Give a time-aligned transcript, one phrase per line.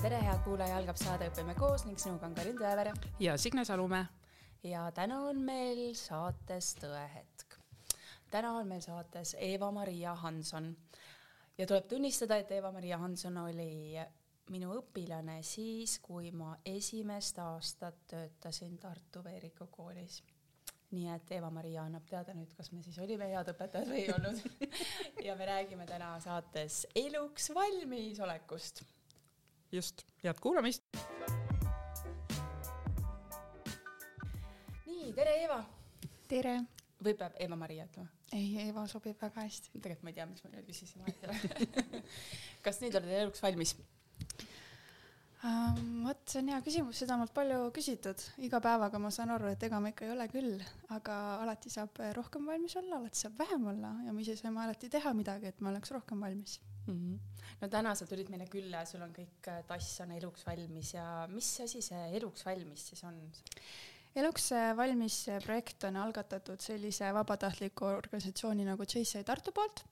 [0.00, 2.94] tere, head kuulaja, algab saade Õpime koos ning sinuga on Karin Tõevere.
[3.20, 4.06] ja Signe Salumäe.
[4.62, 7.58] ja täna on meil saates Tõehetk.
[8.30, 10.70] täna on meil saates Eva-Maria Hanson
[11.58, 13.98] ja tuleb tunnistada, et Eva-Maria Hanson oli
[14.50, 20.22] minu õpilane siis, kui ma esimest aastat töötasin Tartu Veeriku koolis
[20.90, 24.64] nii et Eva-Maria annab teada nüüd, kas me siis olime head õpetajad või ei olnud
[25.26, 28.82] ja me räägime täna saates eluks valmisolekust.
[29.72, 30.82] Just, head kuulamist.
[34.86, 35.60] nii, tere, Eva.
[36.28, 36.56] tere.
[37.04, 38.10] või peab Eva-Maria ütlema?
[38.34, 39.72] ei, Eva sobib väga hästi.
[39.78, 41.06] tegelikult ma ei tea, miks ma nüüd küsisin
[42.66, 43.76] kas nüüd oled eluks valmis?
[45.46, 46.02] um,?
[46.08, 49.52] vot see on hea küsimus, seda on mult palju küsitud, iga päevaga ma saan aru,
[49.54, 53.38] et ega ma ikka ei ole küll, aga alati saab rohkem valmis olla, alati saab
[53.38, 56.58] vähem olla ja me ise saame alati teha midagi, et me oleks rohkem valmis
[56.94, 57.14] mm.
[57.14, 57.54] -hmm.
[57.60, 61.52] no täna sa tulid meile külla, sul on kõik tass on eluks valmis ja mis
[61.66, 63.20] asi see eluks valmis siis on?
[64.20, 69.84] eluks valmis projekt on algatatud sellise vabatahtliku organisatsiooni nagu JCI Tartu poolt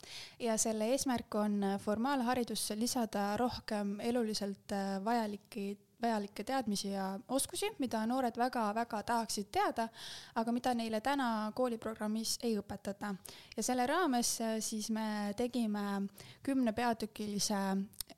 [0.43, 8.37] ja selle eesmärk on formaalharidusse lisada rohkem eluliselt vajalikke vajalikke teadmisi ja oskusi, mida noored
[8.39, 9.89] väga-väga tahaksid teada,
[10.35, 13.15] aga mida neile täna kooliprogrammis ei õpetata.
[13.57, 16.09] ja selle raames siis me tegime
[16.43, 17.63] kümne peatükilise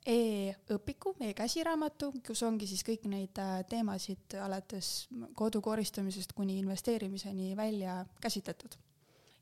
[0.05, 7.55] e-õpiku e, e-käsiraamatu, kus ongi siis kõik neid äh, teemasid alates kodu koristamisest kuni investeerimiseni
[7.57, 8.77] välja käsitletud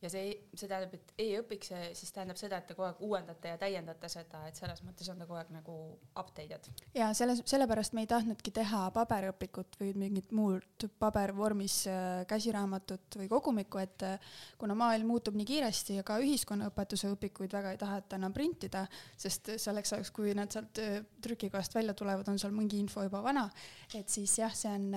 [0.02, 3.52] ja see, see tähendab, et e-õpik, see siis tähendab seda, et te kogu aeg uuendate
[3.52, 5.75] ja täiendate seda, et selles mõttes on ta kogu aeg nagu
[6.19, 6.69] updated.
[6.95, 13.30] ja selles, sellepärast me ei tahtnudki teha paberõpikut või mingit muud pabervormis äh, käsiraamatut või
[13.31, 14.30] kogumikku, et äh,
[14.61, 18.86] kuna maailm muutub nii kiiresti ja ka ühiskonnaõpetuse õpikuid väga ei taheta enam printida,
[19.20, 23.23] sest selleks ajaks, kui nad sealt äh, trükikohast välja tulevad, on seal mingi info juba
[23.25, 23.50] vana,
[23.94, 24.87] et siis jah, see on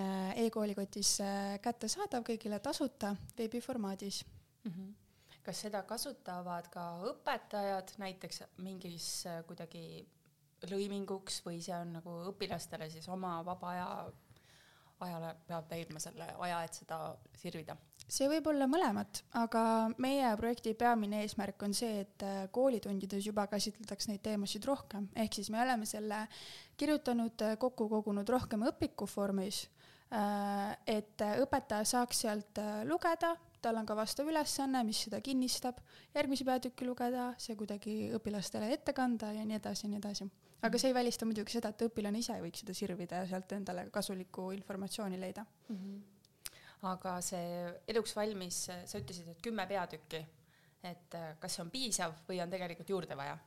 [0.45, 1.17] e-koolikotis
[1.63, 4.23] kättesaadav kõigile tasuta veebiformaadis
[4.65, 4.73] mm.
[4.73, 5.39] -hmm.
[5.43, 10.09] kas seda kasutavad ka õpetajad näiteks mingis äh, kuidagi
[10.71, 13.89] lõiminguks või see on nagu õpilastele siis oma vaba aja,
[15.03, 17.77] ajale peab leidma selle aja, et seda sirvida?
[18.13, 23.47] see võib olla mõlemat, aga meie projekti peamine eesmärk on see, et äh, koolitundides juba
[23.47, 26.27] käsitletaks neid teemasid rohkem, ehk siis me oleme selle
[26.77, 29.69] kirjutanud, äh, kokku kogunud rohkem õpiku vormis,
[30.87, 33.31] et õpetaja saaks sealt lugeda
[33.63, 35.79] tal on ka vastav ülesanne, mis seda kinnistab,
[36.17, 40.29] järgmise peatüki lugeda, see kuidagi õpilastele ette kanda ja nii edasi ja nii edasi.
[40.63, 43.89] aga see ei välista muidugi seda, et õpilane ise võiks seda sirvida ja sealt endale
[43.91, 45.77] kasulikku informatsiooni leida mm.
[45.77, 46.53] -hmm.
[46.91, 50.27] aga see eluks valmis, sa ütlesid, et kümme peatükki,
[50.83, 53.39] et kas see on piisav või on tegelikult juurde vaja?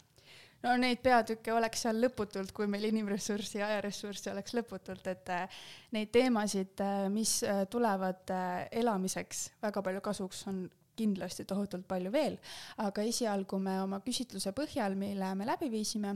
[0.63, 5.61] No neid peatükke oleks seal lõputult, kui meil inimressurssi ja ajaressurssi oleks lõputult, et äh,
[5.95, 8.33] neid teemasid, äh, mis äh, tulevad
[8.71, 12.37] elamiseks väga palju kasuks, on kindlasti tohutult palju veel,
[12.79, 16.15] aga esialgu me oma küsitluse põhjal, mille me läbi viisime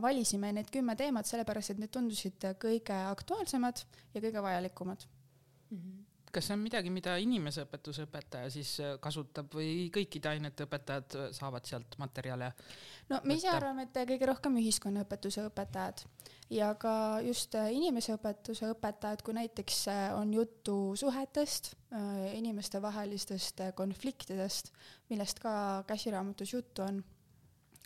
[0.00, 3.82] valisime need kümme teemat sellepärast, et need tundusid kõige aktuaalsemad
[4.14, 5.76] ja kõige vajalikumad mm.
[5.76, 11.16] -hmm kas see on midagi, mida inimeseõpetuse õpetaja siis äh, kasutab või kõikide ainete õpetajad
[11.18, 12.52] äh, saavad sealt materjale?
[13.10, 16.04] no me ise arvame, et kõige rohkem ühiskonnaõpetuse õpetajad
[16.54, 16.94] ja ka
[17.26, 19.84] just äh, inimeseõpetuse õpetajad, kui näiteks
[20.16, 21.74] on juttu suhetest,
[22.38, 24.70] inimestevahelistest konfliktidest,
[25.10, 25.52] millest ka
[25.88, 27.00] käsiraamatus juttu on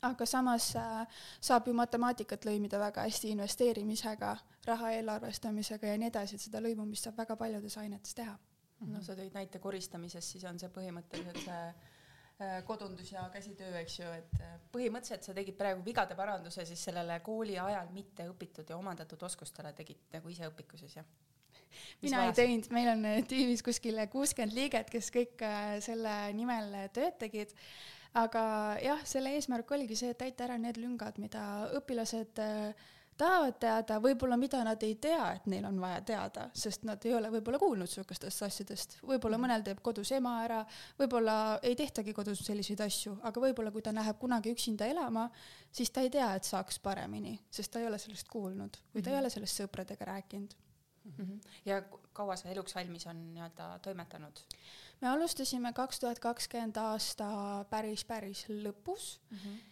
[0.04, 4.34] aga samas äh, saab ju matemaatikat lõimida väga hästi investeerimisega,
[4.68, 8.36] raha eelarvestamisega ja nii edasi, et seda lõimumist saab väga paljudes ainetes teha.
[8.84, 13.98] no sa tõid näite koristamisest, siis on see põhimõtteliselt see äh, kodundus ja käsitöö, eks
[14.00, 18.70] ju, et äh, põhimõtteliselt sa tegid praegu vigade paranduse siis sellele kooli ajal mitte õpitud
[18.70, 21.08] ja omandatud oskustele tegid nagu ise õpiku siis, jah?
[22.02, 22.38] mina vajas?
[22.38, 25.42] ei teinud, meil on tiimis kuskil kuuskümmend liiget, kes kõik
[25.82, 27.54] selle nimel tööd tegid
[28.14, 28.42] aga
[28.82, 31.44] jah, selle eesmärk oligi see, et täita ära need lüngad, mida
[31.78, 36.84] õpilased äh, tahavad teada, võib-olla mida nad ei tea, et neil on vaja teada, sest
[36.88, 40.60] nad ei ole võib-olla kuulnud niisugustest asjadest, võib-olla mõnel teeb kodus ema ära,
[40.98, 45.28] võib-olla ei tehtagi kodus selliseid asju, aga võib-olla kui ta läheb kunagi üksinda elama,
[45.74, 49.10] siis ta ei tea, et saaks paremini, sest ta ei ole sellest kuulnud või ta
[49.10, 50.54] mm ei ole sellest sõpradega rääkinud
[51.04, 51.12] mm.
[51.18, 51.40] -hmm.
[51.64, 51.82] ja
[52.12, 54.40] kaua sa eluks valmis on nii-öelda toimetanud?
[55.00, 57.28] Me alustasime kaks tuhat kakskümmend aasta
[57.70, 59.38] päris, päris lõpus mm.
[59.38, 59.62] -hmm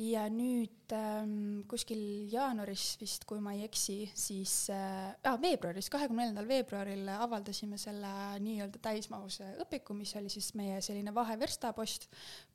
[0.00, 2.00] ja nüüd ähm, kuskil
[2.32, 8.10] jaanuaris vist, kui ma ei eksi, siis äh, ah, veebruaris, kahekümne neljandal veebruaril avaldasime selle
[8.42, 12.08] nii-öelda täismahus õpiku, mis oli siis meie selline vaheverstapost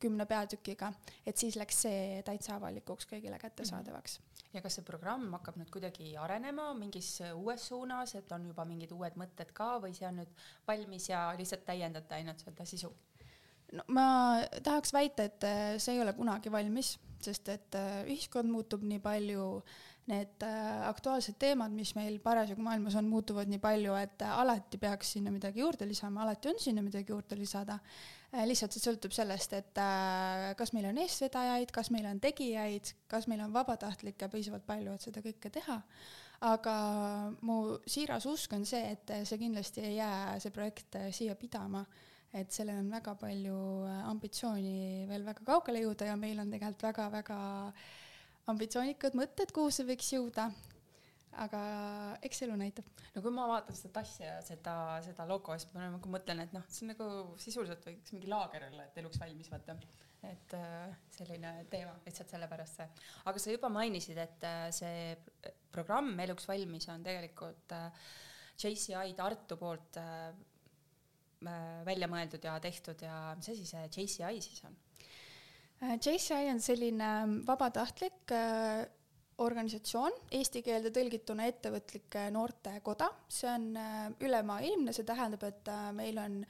[0.04, 0.92] kümne peatükiga,
[1.25, 4.28] et siis läks see täitsa avalikuks kõigile kättesaadavaks mm.
[4.54, 8.96] Ja kas see programm hakkab nüüd kuidagi arenema mingis uues suunas, et on juba mingid
[8.96, 12.94] uued mõtted ka või see on nüüd valmis ja lihtsalt täiendate ainult seda sisu?
[13.74, 14.07] no ma
[14.66, 15.46] tahaks väita, et
[15.78, 19.48] see ei ole kunagi valmis sest et äh, ühiskond muutub nii palju,
[20.10, 24.80] need äh, aktuaalsed teemad, mis meil parasjagu maailmas on, muutuvad nii palju, et äh, alati
[24.81, 27.80] peaks sinna midagi juurde lisama, alati on sinna midagi juurde lisada.
[28.31, 29.79] Lihtsalt see sõltub sellest, et
[30.57, 35.07] kas meil on eestvedajaid, kas meil on tegijaid, kas meil on vabatahtlikke piisavalt palju, et
[35.07, 35.79] seda kõike teha
[36.49, 36.75] aga
[37.43, 41.81] mu siiras usk on see, et see kindlasti ei jää, see projekt siia pidama
[42.33, 46.85] et sellel on väga palju äh, ambitsiooni veel väga kaugele jõuda ja meil on tegelikult
[46.85, 47.37] väga-väga
[48.49, 50.49] ambitsioonikad mõtted, kuhu see võiks jõuda.
[51.43, 51.61] Aga
[52.25, 52.89] eks elu näitab.
[53.15, 56.53] no kui ma vaatan seda tassi ja seda, seda logo, siis ma nagu mõtlen, et
[56.55, 57.09] noh, see on nagu
[57.41, 59.77] sisuliselt võiks mingi laager olla, et eluks valmis, vaata.
[60.29, 62.89] et äh, selline teema lihtsalt sellepärast see.
[63.31, 65.15] aga sa juba mainisid, et äh, see
[65.71, 67.75] programm Eluks valmis on tegelikult
[68.59, 69.99] JCI Tartu poolt
[71.39, 74.73] Äh, välja mõeldud ja tehtud ja mis asi see JCI siis on?
[75.79, 78.83] Äh, JCI on selline ähm, vabatahtlik äh,
[79.39, 83.69] organisatsioon, eesti keelde tõlgituna ettevõtlike noortekoda, see on
[84.19, 86.41] ülemaailmne, see tähendab, et meil on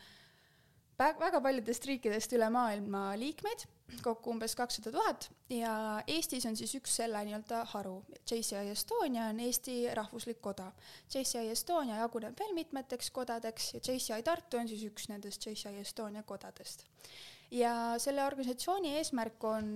[0.99, 3.67] väga paljudest riikidest üle maailma liikmeid
[4.03, 5.73] kokku umbes kakssada tuhat ja
[6.07, 7.99] Eestis on siis üks selle nii-öelda haru.
[8.29, 10.69] JCI Estonia on Eesti rahvuslik koda.
[11.13, 16.23] JCI Estonia jaguneb veel mitmeteks kodadeks ja JCI Tartu on siis üks nendest JCI Estonia
[16.23, 16.85] kodadest.
[17.51, 19.71] ja selle organisatsiooni eesmärk on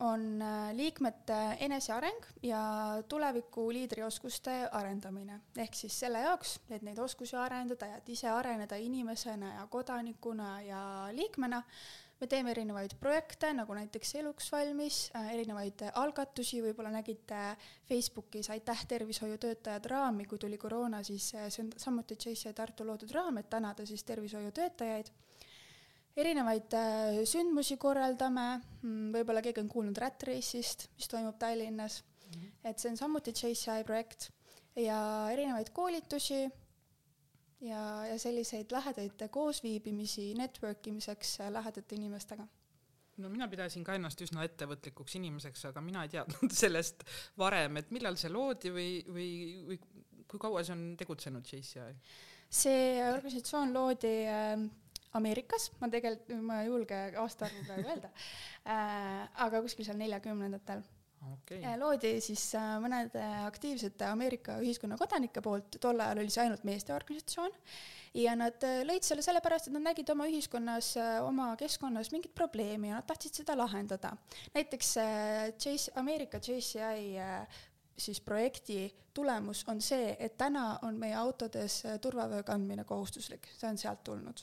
[0.00, 0.42] on
[0.72, 2.62] liikmete eneseareng ja
[3.08, 5.40] tuleviku liidrioskuste arendamine.
[5.56, 10.62] ehk siis selle jaoks, et neid oskusi arendada ja et ise areneda inimesena ja kodanikuna
[10.62, 11.62] ja liikmena,
[12.22, 17.40] me teeme erinevaid projekte, nagu näiteks Eluks valmis äh,, erinevaid algatusi, võib-olla nägite
[17.88, 23.10] Facebookis Aitäh tervishoiutöötajad raami, kui tuli koroona, siis äh, see on samuti JC Tartu loodud
[23.16, 25.10] raam, et tänada siis tervishoiutöötajaid.
[26.16, 28.46] Erinevaid äh, sündmusi korraldame,
[28.82, 32.50] mm, võib-olla keegi on kuulnud Rat Race'ist, mis toimub Tallinnas mm, -hmm.
[32.70, 34.30] et see on samuti JCI projekt
[34.76, 34.98] ja
[35.32, 36.42] erinevaid koolitusi
[37.60, 42.46] ja, ja selliseid lähedaid koosviibimisi network imiseks lähedate inimestega
[43.16, 47.04] no mina pidasin ka ennast üsna ettevõtlikuks inimeseks, aga mina ei teadnud sellest
[47.38, 49.30] varem, et millal see loodi või, või,
[49.68, 49.80] või
[50.28, 51.90] kui kaua see on tegutsenud JCI?
[52.52, 54.56] see organisatsioon loodi äh,
[55.18, 58.10] Ameerikas, ma tegelikult, ma ei julge aastaarvu praegu öelda.
[58.64, 60.84] Äh,, aga kuskil seal neljakümnendatel.
[61.22, 61.60] Okay..
[61.78, 66.94] loodi siis äh, mõnede aktiivsete Ameerika ühiskonna kodanike poolt, tol ajal oli see ainult meeste
[66.96, 67.52] organisatsioon,
[68.18, 72.34] ja nad äh, lõid selle sellepärast, et nad nägid oma ühiskonnas, äh, oma keskkonnas mingit
[72.34, 74.16] probleemi ja nad tahtsid seda lahendada.
[74.56, 74.90] näiteks
[75.62, 77.14] Chase, Ameerika JCI
[78.02, 83.78] siis projekti tulemus on see, et täna on meie autodes turvavöö kandmine kohustuslik, see on
[83.78, 84.42] sealt tulnud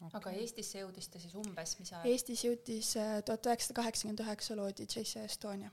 [0.00, 0.16] okay..
[0.20, 2.08] aga Eestisse jõudis ta siis umbes, mis ajal?
[2.12, 5.70] Eestis jõudis äh, tuhat üheksasada kaheksakümmend üheksa loodi JC Estonia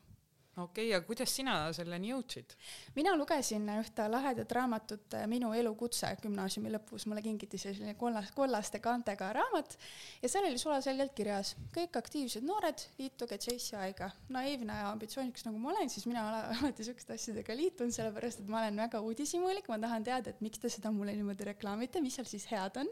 [0.57, 2.55] okei okay,, aga kuidas sina selleni jõudsid?
[2.95, 8.81] mina lugesin ühte lahedat raamatut äh, Minu elukutse gümnaasiumi lõpus, mulle kingiti selline kollas, kollaste
[8.83, 9.77] kaantega raamat
[10.23, 14.09] ja seal oli sulaselgelt kirjas, kõik aktiivsed noored, liituge JCI-ga.
[14.33, 16.25] naiivne ja ambitsioonikas nagu ma olen, siis mina
[16.57, 20.61] alati siukeste asjadega liitun, sellepärast et ma olen väga uudishimulik, ma tahan teada, et miks
[20.63, 22.91] te seda mulle niimoodi reklaamite, mis seal siis head on,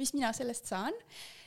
[0.00, 0.96] mis mina sellest saan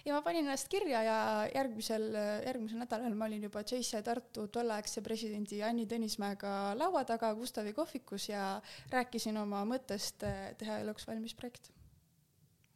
[0.06, 1.18] ja ma panin ennast kirja ja
[1.54, 2.10] järgmisel,
[2.46, 8.30] järgmisel nädalal ma olin juba JC Tartu tolleaegse presidendi Anni Tõnismäega laua taga Gustavi kohvikus
[8.30, 8.60] ja
[8.94, 11.75] rääkisin oma mõttest eh, teha eluks valmis projekt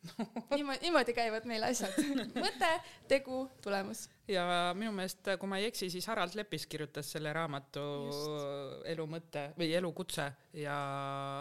[0.55, 1.95] niimoodi, niimoodi käivad meil asjad.
[2.35, 2.71] mõte,
[3.09, 4.05] tegu, tulemus.
[4.31, 4.45] ja
[4.77, 8.87] minu meelest, kui ma ei eksi, siis Harald Lepis kirjutas selle raamatu Just.
[8.93, 10.79] Elu mõte või Elukutse ja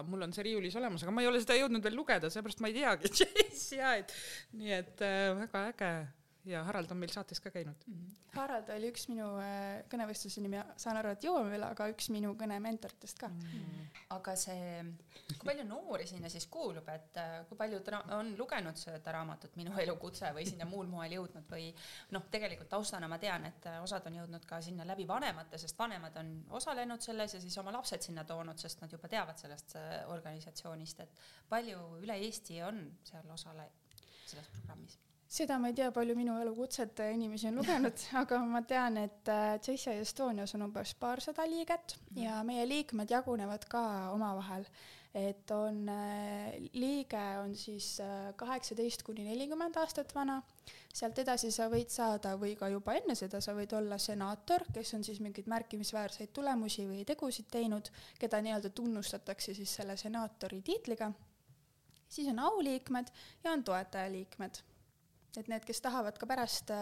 [0.08, 2.72] mul on see riiulis olemas, aga ma ei ole seda jõudnud veel lugeda, seepärast ma
[2.72, 4.22] ei teagi JCI-d.
[4.58, 5.92] nii et äh, väga äge
[6.48, 7.94] ja Harald on meil saates ka käinud mm.
[7.94, 8.16] -hmm.
[8.38, 12.34] Harald oli üks minu äh, kõnevõistluse nimi, saan aru, et jõuame veel, aga üks minu
[12.40, 13.40] kõne mentoritest ka mm.
[13.40, 13.88] -hmm.
[14.16, 14.84] aga see,
[15.38, 19.74] kui palju noori sinna siis kuulub, et äh, kui paljud on lugenud seda raamatut Minu
[19.78, 21.72] elukutse või sinna muul moel jõudnud või
[22.10, 25.78] noh, tegelikult taustana ma tean, et äh, osad on jõudnud ka sinna läbi vanemate, sest
[25.78, 29.76] vanemad on osalenud selles ja siis oma lapsed sinna toonud, sest nad juba teavad sellest
[30.06, 33.86] organisatsioonist, et palju üle Eesti on seal osalejaid
[34.28, 34.98] selles programmis
[35.28, 39.28] seda ma ei tea, palju minu elukutset inimesi on lugenud, aga ma tean, et
[39.60, 43.82] JCI Estonias on umbes paarsada liiget ja meie liikmed jagunevad ka
[44.14, 44.64] omavahel.
[45.18, 45.86] Et on
[46.76, 47.96] liige on siis
[48.38, 50.36] kaheksateist kuni nelikümmend aastat vana,
[50.94, 54.94] sealt edasi sa võid saada või ka juba enne seda sa võid olla senaator, kes
[54.98, 57.88] on siis mingeid märkimisväärseid tulemusi või tegusid teinud,
[58.20, 61.10] keda nii-öelda tunnustatakse siis selle senaatori tiitliga.
[62.08, 63.10] siis on auliikmed
[63.44, 64.60] ja on toetajaliikmed
[65.38, 66.72] et need, kes tahavad ka pärast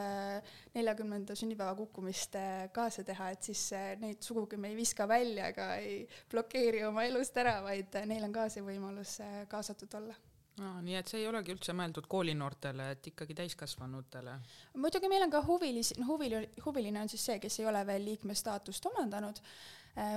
[0.75, 2.39] neljakümnenda sünnipäeva kukkumist
[2.77, 3.69] kaasa teha, et siis
[4.03, 6.01] neid sugugi me ei viska välja ega ei
[6.33, 9.19] blokeeri oma elust ära, vaid neil on ka see võimalus
[9.53, 10.17] kaasatud olla.
[10.57, 14.39] Aa, nii et see ei olegi üldse mõeldud koolinoortele, et ikkagi täiskasvanutele?
[14.81, 18.07] muidugi meil on ka huvilisi, no huvili-, huviline on siis see, kes ei ole veel
[18.09, 19.43] liikme staatust omandanud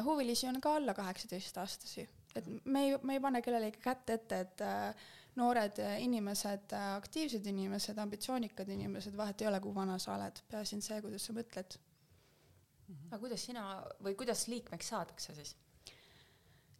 [0.03, 4.61] huvilisi on ka alla kaheksateistaastasi, et me ei, me ei pane kellelegi kätt ette, et
[4.61, 10.77] äh, noored inimesed, aktiivsed inimesed, ambitsioonikad inimesed, vahet ei ole, kui vana sa oled, peaasi
[10.77, 11.79] on see, kuidas sa mõtled.
[13.09, 13.65] aga kuidas sina
[14.01, 15.55] või kuidas liikmeks saadakse siis?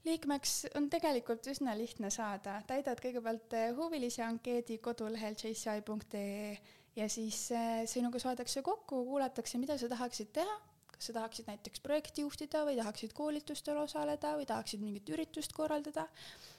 [0.07, 6.57] liikmeks on tegelikult üsna lihtne saada, täidad kõigepealt eh, huvilise ankeedi kodulehel jci.ee
[6.95, 7.51] ja siis
[7.85, 10.55] sinuga saadakse kokku, kuulatakse, mida sa tahaksid teha,
[10.99, 16.09] kas sa tahaksid näiteks projekti juhtida või tahaksid koolitustel osaleda või tahaksid mingit üritust korraldada.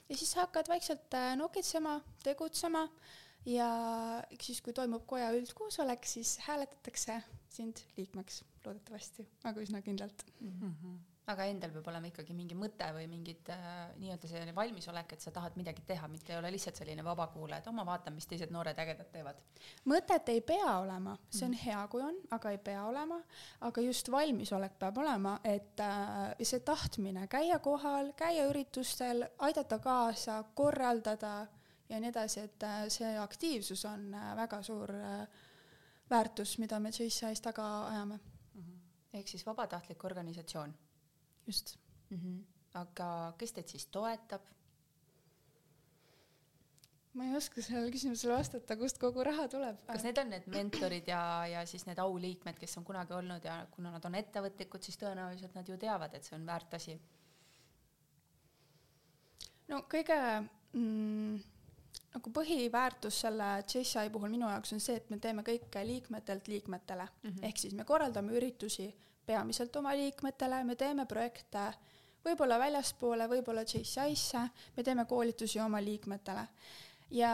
[0.09, 2.87] Ja siis sa hakkad vaikselt eh, nokitsema, tegutsema
[3.45, 3.69] ja
[4.41, 7.21] siis, kui toimub koja üldkoosolek, siis hääletatakse
[7.53, 10.25] sind liikmeks loodetavasti, aga üsna kindlalt.
[10.41, 10.59] Mm.
[10.59, 15.21] -hmm aga endal peab olema ikkagi mingi mõte või mingid äh, nii-öelda selline valmisolek, et
[15.23, 18.27] sa tahad midagi teha, mitte ei ole lihtsalt selline vabakuulaja, et oh, ma vaatan, mis
[18.27, 19.39] teised noored ägedad teevad.
[19.85, 21.61] mõtet ei pea olema, see on mm.
[21.65, 23.21] hea, kui on, aga ei pea olema,
[23.69, 30.41] aga just valmisolek peab olema, et äh, see tahtmine käia kohal, käia üritustel, aidata kaasa,
[30.57, 31.35] korraldada
[31.89, 35.25] ja nii edasi, et äh, see aktiivsus on äh, väga suur äh,
[36.09, 38.61] väärtus, mida me JCI-s taga ajame mm.
[38.61, 39.19] -hmm.
[39.19, 40.73] ehk siis vabatahtlik organisatsioon
[41.47, 41.77] just
[42.09, 42.17] mm.
[42.17, 42.39] -hmm.
[42.73, 44.41] aga kes teid siis toetab?
[47.13, 49.79] ma ei oska sellele küsimusele vastata, kust kogu raha tuleb.
[49.87, 51.21] kas need on need mentorid ja,
[51.53, 55.57] ja siis need auliikmed, kes on kunagi olnud ja kuna nad on ettevõtlikud, siis tõenäoliselt
[55.57, 56.99] nad ju teavad, et see on väärt asi.
[59.67, 60.19] no kõige
[60.71, 61.41] mm,
[62.15, 67.07] nagu põhiväärtus selle JCI puhul minu jaoks on see, et me teeme kõike liikmetelt liikmetele
[67.11, 67.45] mm -hmm.
[67.49, 68.93] ehk siis me korraldame üritusi
[69.31, 71.71] peamiselt oma liikmetele, me teeme projekte
[72.25, 74.45] võib-olla väljaspoole, võib-olla JCI-sse,
[74.77, 76.47] me teeme koolitusi oma liikmetele.
[77.11, 77.31] ja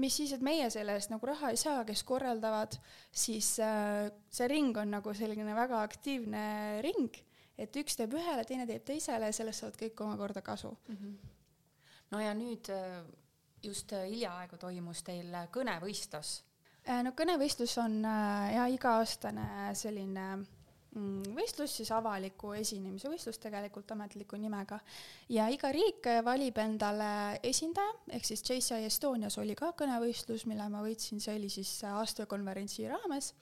[0.00, 2.78] mis siis, et meie selle eest nagu raha ei saa, kes korraldavad,
[3.12, 6.46] siis äh, see ring on nagu selline väga aktiivne
[6.86, 7.18] ring,
[7.58, 10.96] et üks teeb ühele, teine teeb teisele ja sellest saavad kõik omakorda kasu mm.
[10.96, 11.14] -hmm.
[12.10, 13.04] no ja nüüd äh,
[13.62, 16.42] just äh, hiljaaegu toimus teil kõnevõistlus.
[17.02, 18.02] no kõnevõistlus on
[18.54, 20.46] ja iga-aastane selline
[21.36, 24.78] võistlus, siis avaliku esinemise võistlus tegelikult ametliku nimega.
[25.28, 30.82] ja iga riik valib endale esindaja, ehk siis JCI Estonias oli ka kõnevõistlus, mille ma
[30.82, 33.34] võitsin, see oli siis aastakonverentsi raames.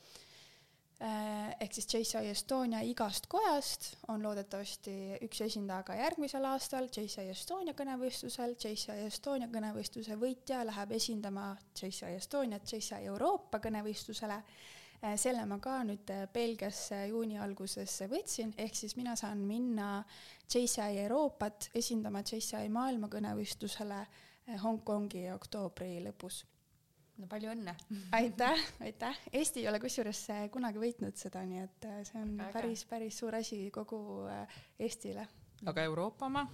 [1.04, 7.32] Äh, ehk siis JCI Estonia igast kojast on loodetavasti üks esindaja ka järgmisel aastal JCI
[7.32, 14.38] Estonia kõnevõistlusel, JCI Estonia kõnevõistluse võitja läheb esindama JCI Estoniat JCI Euroopa kõnevõistlusele
[15.20, 19.99] selle ma ka nüüd äh, Belgiasse juuni alguses võtsin, ehk siis mina saan minna
[20.49, 26.44] JCI Euroopat esindama JCI maailmakõnevõistlusele äh, Hongkongi oktoobri lõpus.
[27.20, 27.76] no palju õnne!
[28.20, 29.20] aitäh, aitäh!
[29.32, 32.52] Eesti ei ole kusjuures kunagi võitnud seda, nii et see on Väga.
[32.56, 34.00] päris, päris suur asi kogu
[34.78, 35.28] Eestile.
[35.66, 36.46] aga Euroopa oma?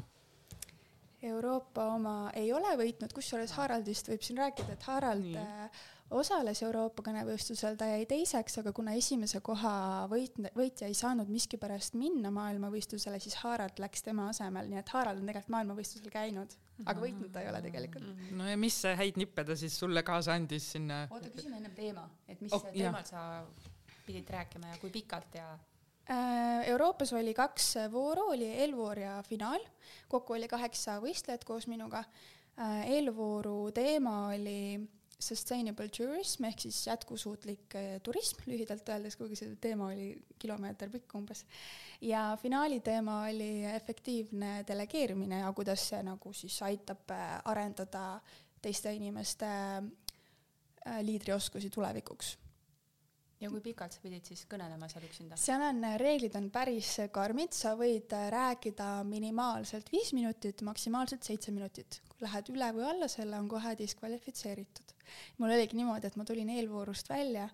[1.22, 7.04] Euroopa oma ei ole võitnud, kusjuures Haraldist võib siin rääkida, et Harald Nii osales Euroopa
[7.06, 13.20] kõnevõistlusel, ta jäi teiseks, aga kuna esimese koha võit, võitja ei saanud miskipärast minna maailmavõistlusele,
[13.22, 17.44] siis Harald läks tema asemel, nii et Harald on tegelikult maailmavõistlusel käinud, aga võitnud ta
[17.44, 18.26] ei ole tegelikult.
[18.38, 21.04] no ja mis häid nippe ta siis sulle kaasa andis sinna?
[21.10, 23.10] oota, küsime ennem teema, et mis oh, teemal jah.
[23.10, 25.48] sa pidid rääkima ja kui pikalt ja
[26.10, 29.62] äh, Euroopas oli kaks vooru, oli eelvoor ja finaal,
[30.10, 32.02] kokku oli kaheksa võistlejat koos minuga.
[32.60, 34.80] Äh, eelvooru teema oli
[35.20, 41.14] sustainable tourism ehk siis jätkusuutlik eh, turism lühidalt öeldes, kuigi see teema oli kilomeeter pikk
[41.20, 41.44] umbes.
[42.00, 48.04] ja finaali teema oli efektiivne delegeerimine ja kuidas see nagu siis aitab eh, arendada
[48.62, 52.36] teiste inimeste eh, liidrioskusi tulevikuks
[53.40, 55.36] ja kui pikalt sa pidid siis kõnelema seal üksinda?
[55.40, 62.00] seal on, reeglid on päris karmid, sa võid rääkida minimaalselt viis minutit, maksimaalselt seitse minutit.
[62.08, 64.96] kui lähed üle või alla selle, on kohe diskvalifitseeritud
[65.38, 67.48] mul oligi niimoodi, et ma tulin eelvoorust välja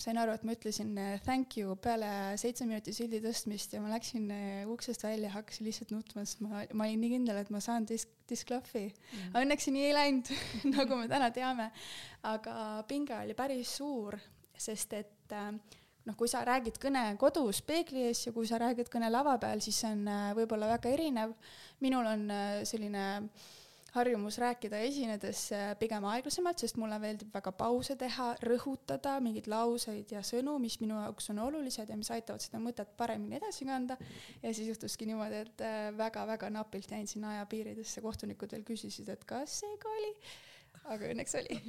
[0.00, 2.08] sain aru, et ma ütlesin eh, thank you peale
[2.40, 6.64] seitse minutit sildi tõstmist ja ma läksin eh, uksest välja, hakkasin lihtsalt nutma, sest ma,
[6.76, 9.32] ma olin nii kindel, et ma saan disk, disklahvi mm..
[9.40, 10.32] Õnneks see nii ei läinud
[10.76, 11.70] nagu me täna teame.
[12.28, 14.18] aga pinge oli päris suur,
[14.52, 15.50] sest et äh,
[16.06, 19.64] noh, kui sa räägid kõne kodus peegli ees ja kui sa räägid kõne lava peal,
[19.64, 20.04] siis see on
[20.36, 21.32] võib-olla väga erinev.
[21.80, 22.28] minul on
[22.68, 23.54] selline äh,
[23.96, 30.12] harjumus rääkida esinedes äh, pigem aeglasemalt, sest mulle meeldib väga pause teha, rõhutada mingeid lauseid
[30.12, 33.98] ja sõnu, mis minu jaoks on olulised ja mis aitavad seda mõtet paremini edasi kanda.
[34.42, 39.24] ja siis juhtuski niimoodi, et väga-väga äh, napilt jäin sinna ajapiiridesse, kohtunikud veel küsisid, et
[39.28, 40.12] kas see ka oli,
[40.94, 41.60] aga õnneks oli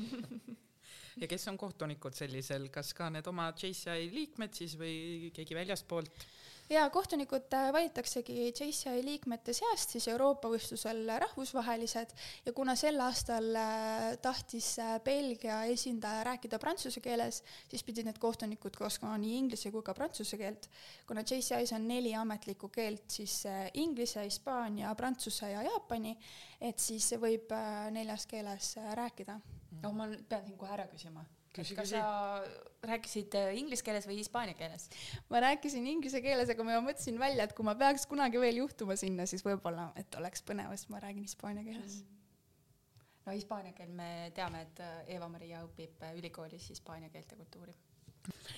[1.22, 6.28] ja kes on kohtunikud sellisel, kas ka need oma JCI liikmed siis või keegi väljastpoolt?
[6.70, 12.12] Ja kohtunikud äh, valitaksegi JCI liikmete seast siis Euroopa võistlusel rahvusvahelised
[12.46, 18.20] ja kuna sel aastal äh, tahtis äh, Belgia esindaja rääkida prantsuse keeles, siis pidid need
[18.20, 20.70] kohtunikud oskama nii inglise kui ka prantsuse keelt.
[21.08, 23.44] kuna JCI-s on neli ametlikku keelt, siis
[23.74, 26.18] inglise, hispaania, prantsuse ja jaapani,
[26.62, 27.54] et siis võib
[27.96, 29.40] neljas keeles rääkida.
[29.86, 31.96] oh, ma pean siin kohe ära küsima küsi, kas küsi.
[31.96, 32.44] sa
[32.88, 34.88] rääkisid äh, inglise keeles või hispaania keeles?
[35.32, 38.98] ma rääkisin inglise keeles, aga ma mõtlesin välja, et kui ma peaks kunagi veel juhtuma
[39.00, 43.04] sinna, siis võib-olla, et oleks põnev, sest ma räägin hispaania keeles mm..
[43.26, 47.78] no hispaania keel, me teame, et äh, Eva-Maria õpib äh, ülikoolis hispaania keelt ja kultuuri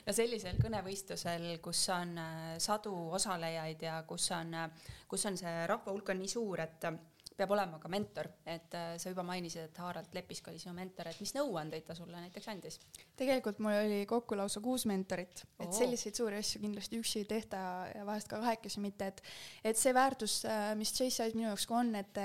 [0.05, 2.15] ja sellisel kõnevõistlusel, kus on
[2.57, 4.55] sadu osalejaid ja kus on,
[5.07, 6.87] kus on see rahva hulk on nii suur, et
[7.39, 11.09] peab olema ka mentor, et äh, sa juba mainisid, et Harald Lepisk oli sinu mentor,
[11.09, 12.79] et mis nõuandeid ta sulle näiteks andis?
[13.19, 17.59] tegelikult mul oli kokku lausa kuus mentorit, et selliseid suuri asju kindlasti üksi ei tehta
[17.93, 19.23] ja vahest ka kahekesi mitte, et
[19.71, 22.23] et see väärtus, äh, mis Chase minu jaoks ka on, et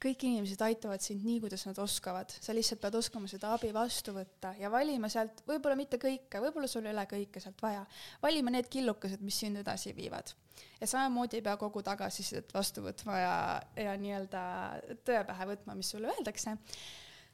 [0.00, 4.14] kõik inimesed aitavad sind nii, kuidas nad oskavad, sa lihtsalt pead oskama seda abi vastu
[4.16, 7.82] võtta ja valima sealt võib-olla mitte kõike, võib-olla sul ei ole kõike sealt vaja,
[8.22, 10.32] valima need killukesed, mis sind edasi viivad.
[10.80, 13.36] ja samamoodi ei pea kogu tagasisidet vastu võtma ja,
[13.76, 14.42] ja nii-öelda
[15.04, 16.56] tõe pähe võtma, mis sulle öeldakse.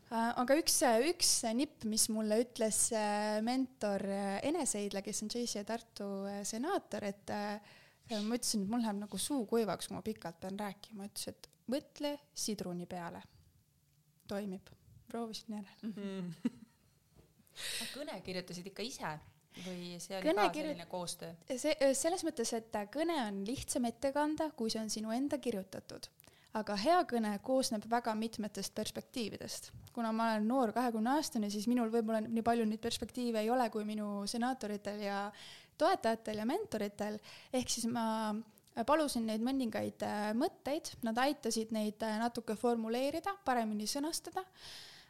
[0.06, 0.76] Äh, aga üks,
[1.10, 6.06] üks nipp, mis mulle ütles äh, mentor äh, Enes Eidla, kes on JC Tartu
[6.46, 11.08] senaator, et ma ütlesin, et mul läheb nagu suu kuivaks, kui ma pikalt pean rääkima,
[11.10, 13.22] ütles, et mõtle sidruni peale.
[14.26, 14.68] toimib,
[15.06, 15.92] proovisin järele mm.
[15.96, 16.52] -hmm.
[17.94, 19.18] kõne kirjutasid ikka ise
[19.64, 21.32] või see oli kõne ka selline koostöö?
[21.56, 26.08] see, selles mõttes, et kõne on lihtsam ette kanda, kui see on sinu enda kirjutatud.
[26.56, 29.70] aga hea kõne koosneb väga mitmetest perspektiividest.
[29.92, 33.70] kuna ma olen noor kahekümne aastane, siis minul võib-olla nii palju neid perspektiive ei ole
[33.70, 35.30] kui minu senaatoritel ja
[35.78, 37.18] toetajatel ja mentoritel,
[37.52, 38.34] ehk siis ma
[38.84, 44.44] palusin neid mõningaid äh, mõtteid, nad aitasid neid äh, natuke formuleerida, paremini sõnastada,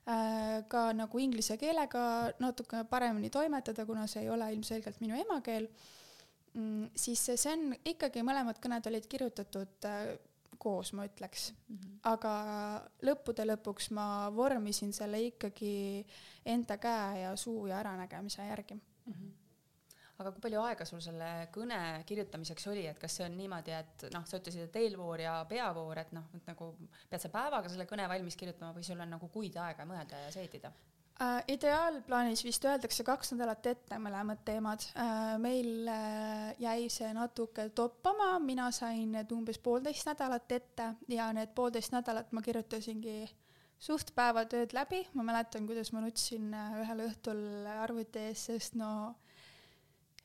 [0.07, 2.05] äh, ka nagu inglise keelega
[2.42, 5.66] natuke paremini toimetada, kuna see ei ole ilmselgelt minu emakeel,
[6.55, 9.90] mm, siis see on ikkagi, mõlemad kõned olid kirjutatud
[10.59, 11.76] koos, ma ütleks mm.
[11.76, 11.96] -hmm.
[12.12, 12.35] aga
[13.05, 16.07] lõppude lõpuks ma vormisin selle ikkagi
[16.46, 19.12] enda käe ja suu ja äranägemise järgi mm.
[19.12, 19.45] -hmm
[20.16, 24.07] aga kui palju aega sul selle kõne kirjutamiseks oli, et kas see on niimoodi, et
[24.14, 26.72] noh, sa ütlesid, et eelvoor ja peavoor, et noh, et nagu
[27.11, 30.35] pead sa päevaga selle kõne valmis kirjutama või sul on nagu kuid aega mõelda ja
[30.35, 30.72] seedida?
[31.16, 35.38] Uh, ideaalplaanis vist öeldakse kaks nädalat ette mõlemad teemad uh,.
[35.40, 41.55] meil uh, jäi see natuke toppama, mina sain need umbes poolteist nädalat ette ja need
[41.57, 43.22] poolteist nädalat ma kirjutasingi
[43.81, 46.52] suht päevatööd läbi, ma mäletan, kuidas ma nutsin
[46.83, 47.40] ühel õhtul
[47.79, 48.90] arvuti ees, sest no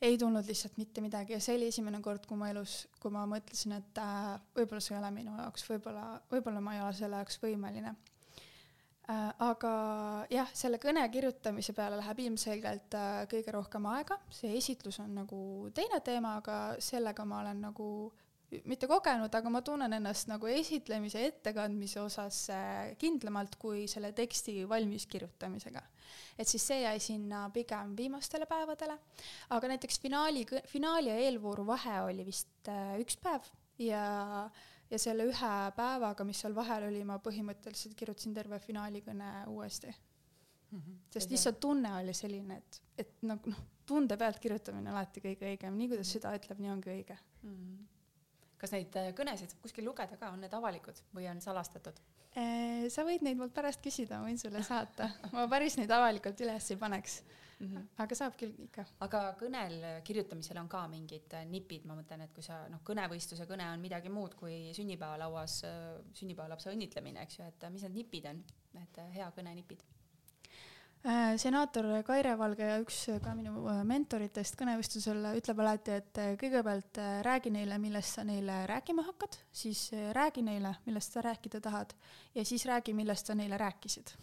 [0.02, 3.26] ei tulnud lihtsalt mitte midagi ja see oli esimene kord, kui ma elus, kui ma
[3.30, 7.22] mõtlesin, et äh, võib-olla see ei ole minu jaoks, võib-olla, võib-olla ma ei ole selle
[7.22, 9.30] jaoks võimeline äh,.
[9.46, 9.74] aga
[10.34, 15.44] jah, selle kõne kirjutamise peale läheb ilmselgelt äh, kõige rohkem aega, see esitlus on nagu
[15.78, 17.88] teine teema, aga sellega ma olen nagu
[18.68, 24.62] mitte kogenud, aga ma tunnen ennast nagu esitlemise, ettekandmise osas äh, kindlamalt kui selle teksti
[24.70, 25.82] valmis kirjutamisega.
[26.38, 28.98] et siis see jäi sinna pigem viimastele päevadele,
[29.56, 33.48] aga näiteks finaali, finaali ja eelvooru vahe oli vist äh, üks päev
[33.80, 34.04] ja,
[34.92, 40.80] ja selle ühe päevaga, mis seal vahel oli, ma põhimõtteliselt kirjutasin terve finaalikõne uuesti mm.
[40.80, 41.00] -hmm.
[41.14, 45.48] sest lihtsalt tunne oli selline, et, et nagu noh, tunde pealt kirjutamine on alati kõige
[45.54, 47.56] õigem, nii kuidas süda ütleb, nii ongi õige mm.
[47.56, 47.90] -hmm
[48.62, 51.98] kas neid äh, kõnesid saab kuskil lugeda ka, on need avalikud või on salastatud?
[52.38, 55.10] Äh, sa võid neid mult pärast küsida, ma võin sulle saata.
[55.36, 57.68] ma päris neid avalikult üles ei paneks mm.
[57.68, 57.88] -hmm.
[58.06, 58.86] aga saab küll ikka.
[59.08, 63.48] aga kõnel kirjutamisel on ka mingid äh, nipid, ma mõtlen, et kui sa noh, kõnevõistluse
[63.50, 65.62] kõne on midagi muud kui sünnipäevalauas
[66.14, 68.44] sünnipäevalapse õnnitlemine, eks ju, et mis need nipid on,
[68.78, 69.84] need hea kõne nipid?
[71.02, 76.34] Äh, senaator Kaire Valge ja üks ka minu äh, mentoritest kõnevestlusel ütleb alati, et äh,
[76.38, 81.96] kõigepealt räägi neile, millest sa neile rääkima hakkad, siis räägi neile, millest sa rääkida tahad
[82.38, 84.14] ja siis räägi, millest sa neile rääkisid.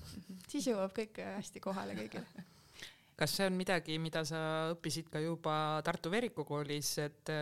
[0.46, 2.46] siis jõuab kõik hästi kohale kõigile.
[3.18, 4.44] kas see on midagi, mida sa
[4.76, 7.34] õppisid ka juba Tartu Veeriku koolis, et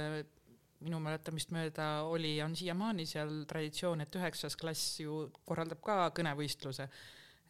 [0.80, 6.88] minu mäletamist mööda oli, on siiamaani seal traditsioon, et üheksas klass ju korraldab ka kõnevõistluse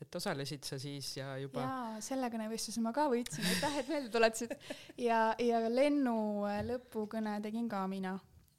[0.02, 1.64] et osalesid sa siis ja juba?
[1.64, 4.54] jaa, selle kõnevõistluse ma ka võitsin, aitäh, et meelde tuletasid.
[5.00, 6.16] ja, ja lennu
[6.68, 8.16] lõpukõne tegin ka mina.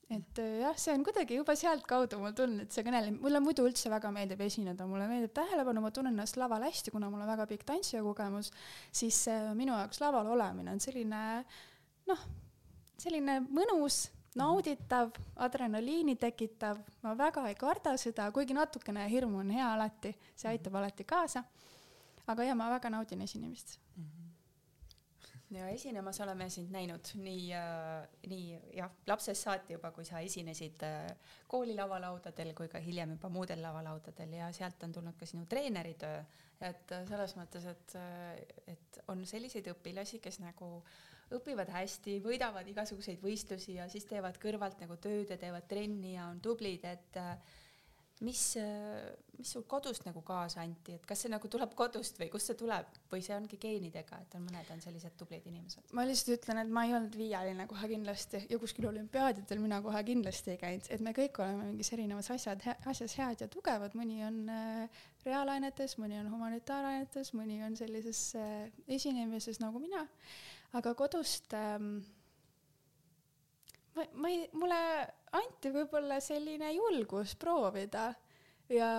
[0.09, 3.67] et äh, jah, see on kuidagi juba sealtkaudu mul tulnud, et see kõnelemine, mulle muidu
[3.67, 7.31] üldse väga meeldib esineda, mulle meeldib tähelepanu, ma tunnen ennast laval hästi, kuna mul on
[7.35, 8.51] väga pikk tantsija kogemus,
[8.91, 11.23] siis äh, minu jaoks laval olemine on selline
[12.07, 12.27] noh,
[12.97, 19.67] selline mõnus nauditav, adrenaliini tekitav, ma väga ei karda seda, kuigi natukene hirmu on hea
[19.73, 21.43] alati, see aitab alati kaasa.
[22.27, 24.03] aga ja ma väga naudin esinemist mm.
[24.03, 25.55] -hmm.
[25.57, 30.83] ja esinemas oleme sind näinud nii äh,, nii jah, lapsest saati juba, kui sa esinesid
[30.83, 31.15] äh,
[31.47, 36.23] kooli lavalaudadel kui ka hiljem juba muudel lavalaudadel ja sealt on tulnud ka sinu treeneritöö,
[36.61, 38.35] et äh, selles mõttes, et, äh,
[38.67, 44.39] et on selliseid õpilasi, kes nagu äh, õpivad hästi, võidavad igasuguseid võistlusi ja siis teevad
[44.41, 47.35] kõrvalt nagu tööd ja teevad trenni ja on tublid, et äh,
[48.19, 52.29] mis, äh, mis sul kodust nagu kaasa anti, et kas see nagu tuleb kodust või
[52.33, 52.89] kust see tuleb?
[53.11, 55.91] Või see ongi geenidega, et on mõned on sellised tublid inimesed?
[55.97, 60.03] ma lihtsalt ütlen, et ma ei olnud viiealine kohe kindlasti ja kuskil olümpiaadidel mina kohe
[60.07, 64.23] kindlasti ei käinud, et me kõik oleme mingis erinevas asjad, asjas head ja tugevad, mõni
[64.27, 70.07] on äh, reaalainetes, mõni on humanitaarainetes, mõni on sellises äh, esinemises nagu mina
[70.75, 71.99] aga kodust ähm,
[73.95, 74.79] ma, ma ei, mulle
[75.37, 78.09] anti võib-olla selline julgus proovida
[78.71, 78.89] ja,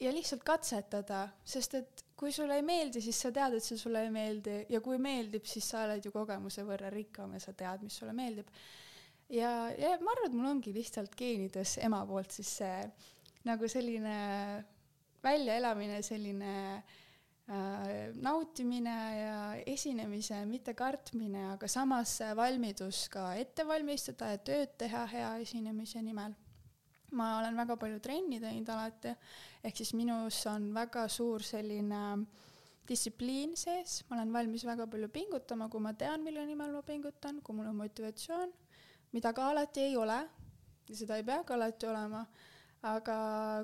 [0.00, 4.02] ja lihtsalt katsetada, sest et kui sulle ei meeldi, siis sa tead, et see sulle
[4.06, 7.84] ei meeldi ja kui meeldib, siis sa oled ju kogemuse võrra rikkam ja sa tead,
[7.86, 8.50] mis sulle meeldib.
[9.30, 12.78] ja, ja ma arvan, et mul ongi lihtsalt geenides ema poolt siis see
[13.46, 14.16] nagu selline
[15.22, 16.96] väljaelamine, selline äh,
[17.46, 25.30] nautimine ja esinemise mitte kartmine, aga samas valmidus ka ette valmistada ja tööd teha hea
[25.44, 26.34] esinemise nimel.
[27.16, 29.12] ma olen väga palju trenni teinud alati,
[29.62, 32.00] ehk siis minus on väga suur selline
[32.88, 37.38] distsipliin sees, ma olen valmis väga palju pingutama, kui ma tean, mille nimel ma pingutan,
[37.42, 38.52] kui mul on motivatsioon,
[39.14, 40.18] mida ka alati ei ole.
[40.90, 42.26] Seda ei peagi alati olema
[42.92, 43.16] aga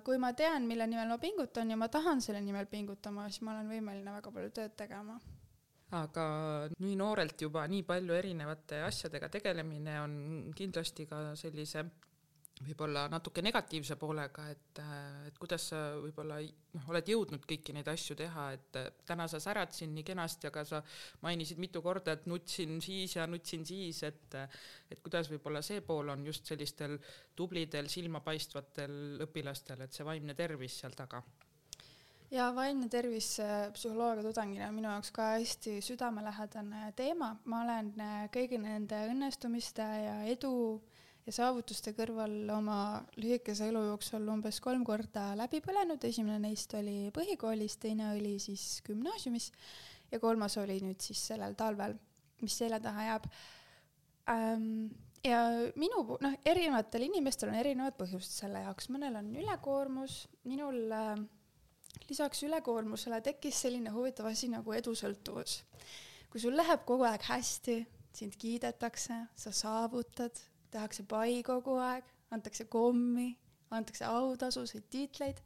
[0.04, 3.54] kui ma tean, mille nimel ma pingutan ja ma tahan selle nimel pingutama, siis ma
[3.56, 5.18] olen võimeline väga palju tööd tegema.
[5.92, 6.24] aga
[6.80, 10.14] nii noorelt juba nii palju erinevate asjadega tegelemine on
[10.56, 11.85] kindlasti ka sellise
[12.66, 14.81] võib-olla natuke negatiivse poolega, et,
[15.29, 19.75] et kuidas sa võib-olla noh, oled jõudnud kõiki neid asju teha, et täna sa särad
[19.75, 20.83] siin nii kenasti, aga sa
[21.25, 24.38] mainisid mitu korda, et nutsin siis ja nutsin siis, et
[24.92, 26.98] et kuidas võib-olla see pool on just sellistel
[27.37, 31.22] tublidel silmapaistvatel õpilastel, et see vaimne tervis seal taga?
[32.33, 33.35] ja vaimne tervis
[33.75, 37.92] psühholoogia tudengina on minu jaoks ka hästi südamelähedane teema, ma olen
[38.33, 40.55] kõigi nende õnnestumiste ja edu
[41.26, 42.78] ja saavutuste kõrval oma
[43.20, 48.80] lühikese elu jooksul umbes kolm korda läbi põlenud, esimene neist oli põhikoolis, teine oli siis
[48.87, 49.52] gümnaasiumis
[50.12, 51.94] ja kolmas oli nüüd siis sellel talvel,
[52.42, 53.30] mis selja taha jääb
[54.32, 54.90] ähm,.
[55.24, 55.44] ja
[55.78, 61.14] minu, noh, erinevatel inimestel on erinevad põhjused selle jaoks, mõnel on ülekoormus, minul äh,
[62.08, 65.61] lisaks ülekoormusele tekkis selline huvitav asi nagu edusõltuvus.
[66.32, 67.82] kui sul läheb kogu aeg hästi,
[68.16, 70.38] sind kiidetakse, sa saavutad,
[70.72, 73.30] tehakse pai kogu aeg, antakse kommi,
[73.72, 75.40] antakse autasusid, tiitleid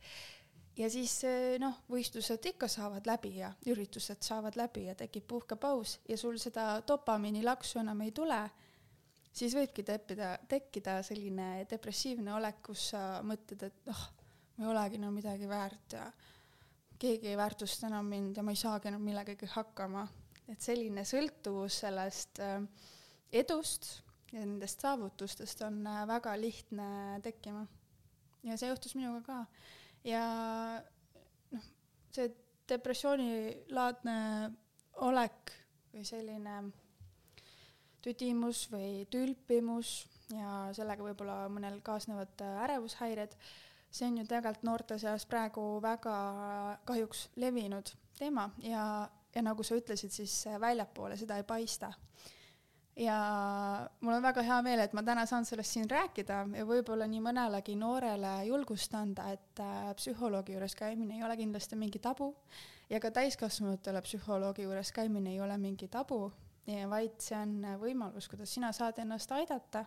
[0.77, 5.99] ja siis eh, noh, võistlused ikka saavad läbi ja üritused saavad läbi ja tekib puhkepaus
[6.09, 8.41] ja sul seda dopamiini laksu enam ei tule,
[9.33, 14.07] siis võibki teppida, tekkida selline depressiivne olek, kus sa mõtled, et noh,
[14.57, 16.07] ma ei olegi enam midagi väärt ja
[16.99, 20.07] keegi ei väärtusta enam mind ja ma ei saagi enam millegagi hakkama.
[20.49, 22.61] et selline sõltuvus sellest äh,
[23.33, 27.67] edust ja nendest saavutustest on äh, väga lihtne tekkima.
[28.43, 29.39] ja see juhtus minuga ka.
[30.05, 30.25] ja
[31.53, 31.69] noh,
[32.15, 32.33] see
[32.69, 34.17] depressioonilaadne
[35.07, 35.53] olek
[35.93, 36.57] või selline
[38.03, 43.37] tüdimus või tülpimus ja sellega võib-olla mõnel kaasnevad äh, ärevushäired,
[43.91, 46.17] see on ju tegelikult noorte seas praegu väga
[46.89, 51.93] kahjuks levinud teema ja, ja nagu sa ütlesid, siis väljapoole seda ei paista
[52.97, 53.17] ja
[54.01, 57.21] mul on väga hea meel, et ma täna saan sellest siin rääkida ja võib-olla nii
[57.25, 62.33] mõnelegi noorele julgust anda, et äh, psühholoogi juures käimine ei ole kindlasti mingi tabu,
[62.91, 66.31] ja ka täiskasvanutele psühholoogi juures käimine ei ole mingi tabu,
[66.67, 69.85] vaid see on võimalus, kuidas sina saad ennast aidata.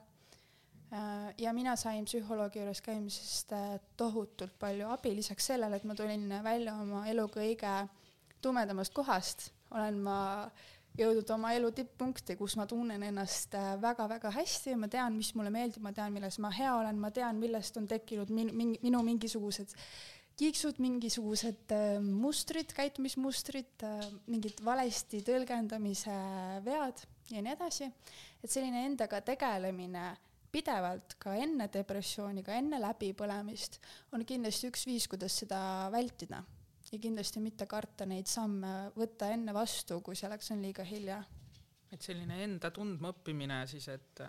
[0.89, 5.95] Äh, ja mina sain psühholoogi juures käimisest äh, tohutult palju abi, lisaks sellele, et ma
[5.95, 7.74] tulin välja oma elu kõige
[8.41, 10.19] tumedamast kohast, olen ma
[10.97, 15.52] jõudnud oma elu tipppunkti, kus ma tunnen ennast väga-väga äh, hästi, ma tean, mis mulle
[15.54, 19.04] meeldib, ma tean, milles ma hea olen, ma tean, millest on tekkinud min-, min-, minu
[19.06, 19.75] mingisugused
[20.39, 26.15] kiiksud, mingisugused äh, mustrid, käitumismustrid äh,, mingid valesti tõlgendamise
[26.65, 27.89] vead ja nii edasi.
[28.43, 30.13] et selline endaga tegelemine
[30.52, 33.78] pidevalt ka enne depressiooni, ka enne läbipõlemist
[34.15, 35.60] on kindlasti üks viis, kuidas seda
[35.93, 36.41] vältida
[36.91, 41.23] ja kindlasti mitte karta neid samme võtta enne vastu, kui selleks on liiga hilja.
[41.91, 44.21] et selline enda tundmaõppimine siis, et,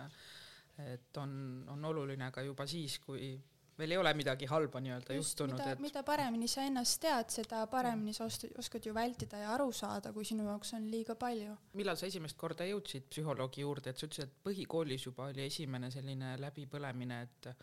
[0.85, 1.31] et on,
[1.69, 3.35] on oluline ka juba siis, kui
[3.81, 8.13] veel ei ole midagi halba nii-öelda juhtunud, et mida paremini sa ennast tead, seda paremini
[8.13, 11.55] sa oskad, oskad ju vältida ja aru saada, kui sinu jaoks on liiga palju.
[11.79, 15.91] millal sa esimest korda jõudsid psühholoogi juurde, et sa ütlesid, et põhikoolis juba oli esimene
[15.93, 17.53] selline läbipõlemine, et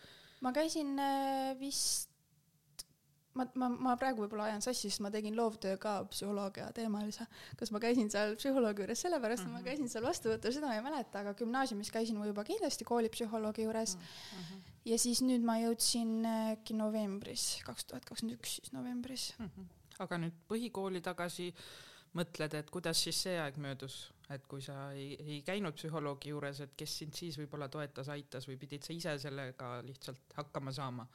[0.46, 2.17] ma käisin äh, vist
[3.38, 7.26] ma, ma, ma praegu võib-olla ajan sassi, sest ma tegin loovtöö ka psühholoogia teemalise.
[7.60, 9.58] kas ma käisin seal psühholoogi juures sellepärast mm, -hmm.
[9.58, 9.68] et ma mhm.
[9.68, 13.96] käisin seal vastuvõtul, seda ma ei mäleta, aga gümnaasiumis käisin ma juba kindlasti koolipsühholoogi juures
[13.96, 14.06] mm.
[14.44, 14.62] -hmm.
[14.92, 16.14] ja siis nüüd ma jõudsin
[16.54, 19.50] äkki novembris, kaks tuhat kakskümmend üks siis novembris mm.
[19.50, 20.02] -hmm.
[20.06, 21.52] aga nüüd põhikooli tagasi
[22.16, 23.98] mõtled, et kuidas siis see aeg möödus,
[24.32, 28.48] et kui sa ei, ei käinud psühholoogi juures, et kes sind siis võib-olla toetas, aitas
[28.48, 31.06] või pidid sa ise sellega lihtsalt hakkama saama?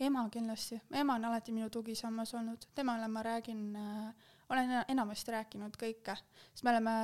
[0.00, 5.76] Ema kindlasti, ema on alati minu tugisammas olnud, temale ma räägin äh,, olen enamasti rääkinud
[5.80, 6.14] kõike,
[6.52, 6.94] sest me oleme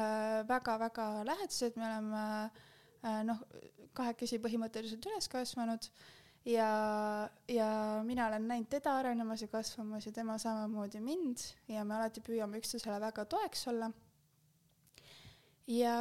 [0.48, 2.22] väga-väga lähedased, me oleme
[3.04, 3.42] äh, noh,
[3.96, 5.90] kahekesi põhimõtteliselt üles kasvanud.
[6.44, 6.68] Ja,
[7.48, 7.68] ja
[8.04, 11.40] mina olen näinud teda arenemas ja kasvamas ja tema samamoodi mind.
[11.72, 13.90] Ja me alati püüame üksteisele väga toeks olla.
[15.66, 15.94] ja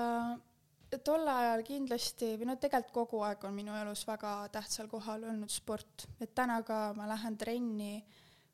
[1.05, 5.51] tol ajal kindlasti või noh, tegelikult kogu aeg on minu elus väga tähtsal kohal olnud
[5.51, 8.03] sport, et täna ka ma lähen trenni,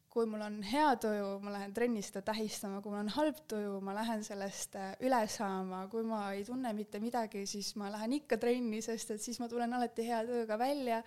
[0.10, 3.76] kui mul on hea tuju, ma lähen trenni seda tähistama, kui mul on halb tuju,
[3.86, 8.18] ma lähen sellest äh, üle saama, kui ma ei tunne mitte midagi, siis ma lähen
[8.18, 11.04] ikka trenni, sest et siis ma tulen alati hea tujuga välja.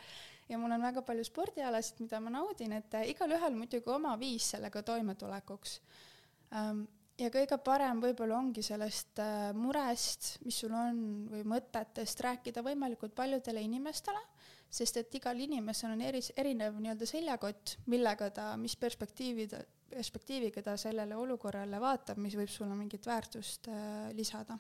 [0.51, 4.53] Ja mul on väga palju spordialasid, mida ma naudin, et äh, igalühel muidugi oma viis
[4.55, 5.79] sellega toimetulekuks.
[6.59, 6.85] Ähm,
[7.21, 13.15] ja kõige parem võib-olla ongi sellest äh, murest, mis sul on, või mõtetest rääkida võimalikult
[13.17, 14.21] paljudele inimestele,
[14.73, 20.63] sest et igal inimesel on eri, erinev nii-öelda seljakott, millega ta, mis perspektiivi ta, perspektiiviga
[20.65, 24.59] ta sellele olukorrale vaatab, mis võib sulle mingit väärtust äh, lisada.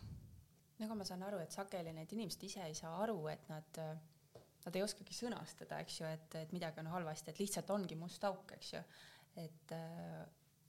[0.83, 3.95] nagu ma saan aru, et sageli need inimesed ise ei saa aru, et nad äh,
[4.63, 8.23] nad ei oskagi sõnastada, eks ju, et, et midagi on halvasti, et lihtsalt ongi must
[8.29, 8.83] auk, eks ju.
[9.43, 9.75] et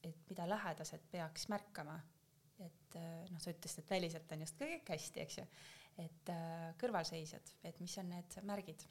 [0.04, 2.00] et mida lähedased peaks märkama.
[2.60, 5.46] et äh, noh, sa ütlesid, et väliselt on just kõik hästi, eks ju,
[6.04, 8.86] et äh, kõrvalseisjad, et mis on need märgid?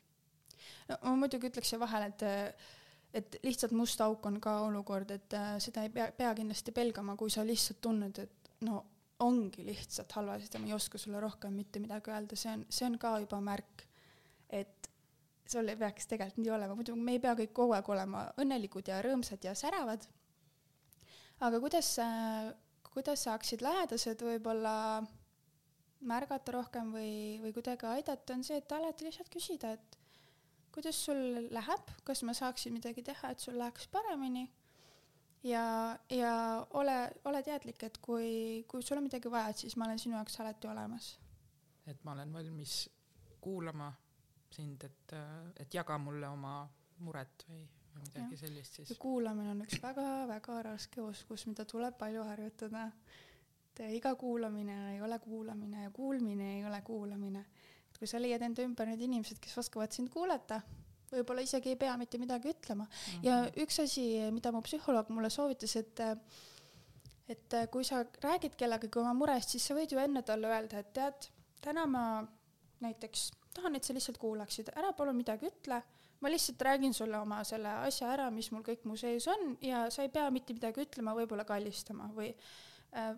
[0.91, 2.57] no ma muidugi ütleks siia vahele, et
[3.13, 7.17] et lihtsalt must auk on ka olukord, et äh, seda ei pea, pea kindlasti pelgama,
[7.21, 8.83] kui sa lihtsalt tunned, et no
[9.23, 12.89] ongi lihtsalt halvasti ja ma ei oska sulle rohkem mitte midagi öelda, see on, see
[12.89, 13.85] on ka juba märk,
[14.51, 14.89] et
[15.53, 18.89] sul ei peaks tegelikult nii olema, muidu me ei pea kõik kogu aeg olema õnnelikud
[18.89, 20.09] ja rõõmsad ja säravad
[21.43, 21.97] aga kuidas,
[22.93, 24.77] kuidas saaksid lähedased võib-olla
[26.07, 29.99] märgata rohkem või, või kuidagi aidata, on see, et alati lihtsalt küsida, et
[30.75, 31.21] kuidas sul
[31.53, 34.49] läheb, kas ma saaksin midagi teha, et sul läheks paremini.
[35.43, 36.35] ja, ja
[36.79, 40.17] ole, ole teadlik, et kui, kui sul on midagi vaja, et siis ma olen sinu
[40.17, 41.19] jaoks alati olemas.
[41.87, 42.89] et ma olen valmis
[43.41, 43.93] kuulama
[44.51, 45.15] sind, et,
[45.61, 46.69] et jaga mulle oma
[47.03, 48.93] muret või või midagi sellist siis.
[49.01, 52.91] kuulamine on üks väga-väga raske oskus, mida tuleb palju harjutada.
[53.73, 57.45] et iga kuulamine ei ole kuulamine ja kuulmine ei ole kuulamine.
[57.91, 60.61] et kui sa leiad enda ümber need inimesed, kes oskavad sind kuulata,
[61.13, 62.91] võib-olla isegi ei pea mitte midagi ütlema mm.
[62.91, 63.27] -hmm.
[63.27, 66.01] ja üks asi, mida mu psühholoog mulle soovitas, et
[67.29, 70.93] et kui sa räägid kellegagi oma murest, siis sa võid ju enne talle öelda, et
[70.93, 71.29] tead,
[71.63, 72.27] täna ma
[72.81, 75.83] näiteks tahan, et sa lihtsalt kuulaksid, ära palun midagi ütle
[76.23, 79.89] ma lihtsalt räägin sulle oma selle asja ära, mis mul kõik mu sees on ja
[79.91, 82.31] sa ei pea mitte midagi ütlema, võib-olla kallistama või
[82.95, 83.13] äh,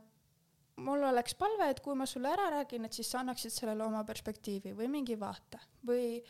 [0.84, 4.02] mul oleks palve, et kui ma sulle ära räägin, et siis sa annaksid sellele oma
[4.08, 6.22] perspektiivi või mingi vaate või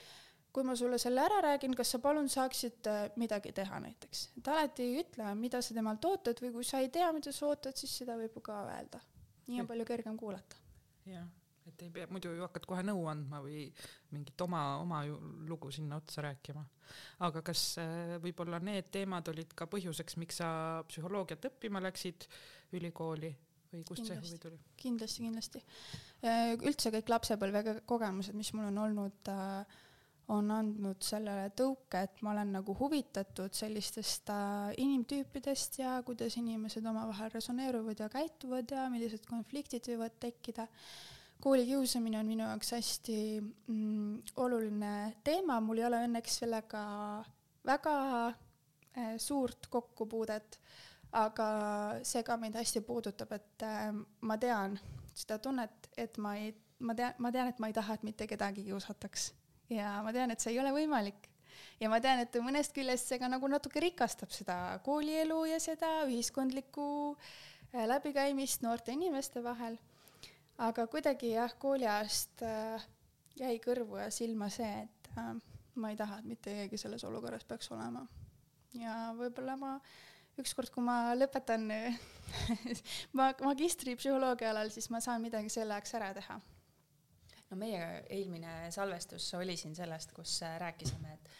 [0.55, 4.51] kui ma sulle selle ära räägin, kas sa palun saaksid äh, midagi teha näiteks, et
[4.51, 7.79] alati ei ütle, mida sa temalt ootad või kui sa ei tea, mida sa ootad,
[7.79, 9.01] siis seda võib ju ka öelda.
[9.47, 10.57] nii on palju kergem kuulata.
[11.11, 11.27] jah,
[11.75, 13.67] et ei pea, muidu ju hakkad kohe nõu andma või
[14.15, 15.03] mingit oma, oma
[15.49, 16.65] lugu sinna otsa rääkima.
[17.27, 20.49] aga kas äh, võib-olla need teemad olid ka põhjuseks, miks sa
[20.89, 22.29] psühholoogiat õppima läksid
[22.79, 23.35] ülikooli
[23.75, 24.61] või kust see huvi tuli?
[24.81, 25.65] kindlasti, kindlasti.
[26.69, 29.81] üldse kõik lapsepõlve kogemused, mis mul on olnud äh,
[30.33, 36.87] on andnud sellele tõuke, et ma olen nagu huvitatud sellistest äh, inimtüüpidest ja kuidas inimesed
[36.89, 40.69] omavahel resoneeruvad ja käituvad ja millised konfliktid võivad tekkida.
[41.45, 46.83] Koolikiusamine on minu jaoks hästi mm, oluline teema, mul ei ole õnneks sellega
[47.67, 47.95] väga
[48.29, 50.59] äh, suurt kokkupuudet,
[51.21, 51.49] aga
[52.07, 53.93] see ka mind hästi puudutab, et äh,
[54.25, 54.79] ma tean
[55.15, 58.29] seda tunnet, et ma ei, ma tean, ma tean, et ma ei taha, et mitte
[58.31, 59.31] kedagi kiusataks
[59.73, 61.29] ja ma tean, et see ei ole võimalik.
[61.81, 65.91] ja ma tean, et mõnest küljest see ka nagu natuke rikastab seda koolielu ja seda
[66.09, 69.79] ühiskondlikku äh, läbikäimist noorte inimeste vahel.
[70.59, 72.87] Aga kuidagi jah, kooliajast äh,
[73.41, 75.35] jäi kõrvu ja silma see, et äh,
[75.75, 78.07] ma ei taha, et mitte keegi selles olukorras peaks olema.
[78.79, 79.77] ja võib-olla ma
[80.39, 81.69] ükskord, kui ma lõpetan
[83.19, 86.41] ma magistri psühholoogia alal, siis ma saan midagi selle ajaks ära teha
[87.51, 91.31] no meie eelmine salvestus oli siin sellest, kus äh, rääkisime, et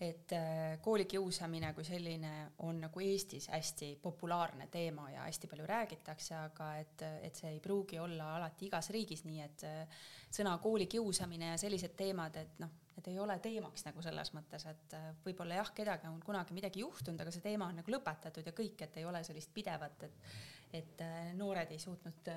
[0.00, 2.32] et äh, koolikiusamine kui selline
[2.64, 7.60] on nagu Eestis hästi populaarne teema ja hästi palju räägitakse, aga et, et see ei
[7.60, 9.98] pruugi olla alati igas riigis nii, et äh,
[10.32, 14.96] sõna koolikiusamine ja sellised teemad, et noh, need ei ole teemaks nagu selles mõttes, et
[15.24, 18.80] võib-olla jah, kedagi on kunagi midagi juhtunud, aga see teema on nagu lõpetatud ja kõik,
[18.86, 20.32] et ei ole sellist pidevat, et
[20.70, 21.00] et
[21.34, 22.28] noored ei suutnud,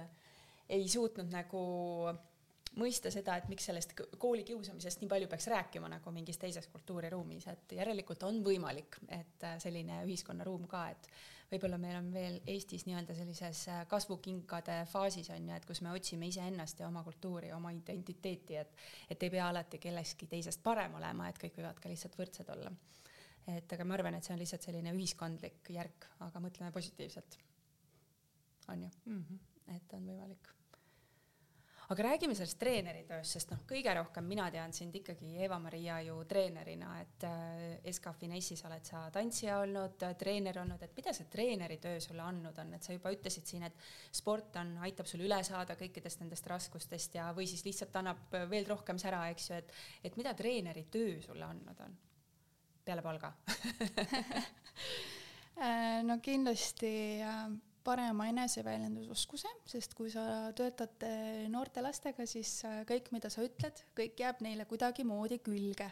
[0.73, 1.59] ei suutnud nagu
[2.79, 7.75] mõista seda, et miks sellest koolikiusamisest nii palju peaks rääkima nagu mingis teises kultuuriruumis, et
[7.77, 11.09] järelikult on võimalik, et äh, selline ühiskonnaruum ka, et
[11.51, 15.93] võib-olla meil on veel Eestis nii-öelda sellises äh, kasvukingade faasis on ju, et kus me
[15.93, 18.73] otsime iseennast ja oma kultuuri, oma identiteeti, et
[19.09, 22.73] et ei pea alati kellestki teisest parem olema, et kõik võivad ka lihtsalt võrdsed olla.
[23.53, 27.37] et aga ma arvan, et see on lihtsalt selline ühiskondlik järk, aga mõtleme positiivselt.
[28.67, 29.75] on ju mm, -hmm.
[29.75, 30.62] et on võimalik
[31.93, 36.93] aga räägime sellest treeneritööst, sest noh, kõige rohkem mina tean sind ikkagi Eva-Maria ju treenerina,
[37.03, 42.25] et äh, SK Finessis oled sa tantsija olnud, treener olnud, et mida see treeneritöö sulle
[42.25, 43.77] andnud on, et sa juba ütlesid siin, et
[44.11, 48.65] sport on, aitab sul üle saada kõikidest nendest raskustest ja, või siis lihtsalt annab veel
[48.69, 49.75] rohkem sära, eks ju, et,
[50.09, 51.99] et mida treeneritöö sulle andnud on?
[52.83, 53.29] peale palga
[55.63, 61.03] äh, no kindlasti äh parema eneseväljendusоskuse, sest kui sa töötad
[61.51, 65.91] noorte lastega, siis kõik, mida sa ütled, kõik jääb neile kuidagimoodi külge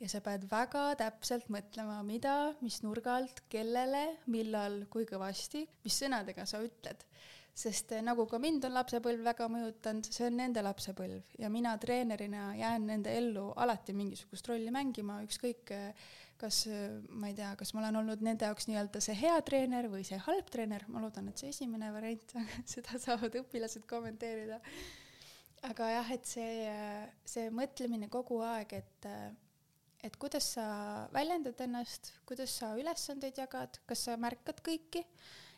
[0.00, 6.00] ja sa pead väga täpselt mõtlema, mida, mis nurga alt, kellele, millal, kui kõvasti, mis
[6.02, 7.06] sõnadega sa ütled.
[7.60, 11.74] sest eh, nagu ka mind on lapsepõlv väga mõjutanud, see on nende lapsepõlv ja mina
[11.82, 16.06] treenerina jään nende ellu alati mingisugust rolli mängima, ükskõik eh,
[16.40, 16.62] kas
[17.10, 20.18] ma ei tea, kas ma olen olnud nende jaoks nii-öelda see hea treener või see
[20.24, 22.34] halb treener, ma loodan, et see esimene variant,
[22.72, 24.60] seda saavad õpilased kommenteerida.
[25.68, 26.72] aga jah, et see,
[27.28, 29.10] see mõtlemine kogu aeg, et
[30.00, 30.64] et kuidas sa
[31.12, 35.04] väljendad ennast, kuidas sa ülesandeid jagad, kas sa märkad kõiki?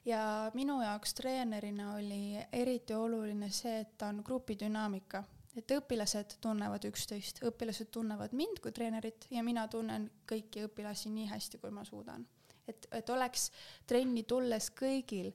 [0.03, 5.23] Ja minu jaoks treenerina oli eriti oluline see, et on grupidünaamika
[5.57, 11.29] et õpilased tunnevad üksteist, õpilased tunnevad mind kui treenerit ja mina tunnen kõiki õpilasi nii
[11.33, 12.27] hästi, kui ma suudan.
[12.67, 13.51] et, et oleks
[13.87, 15.33] trenni tulles kõigil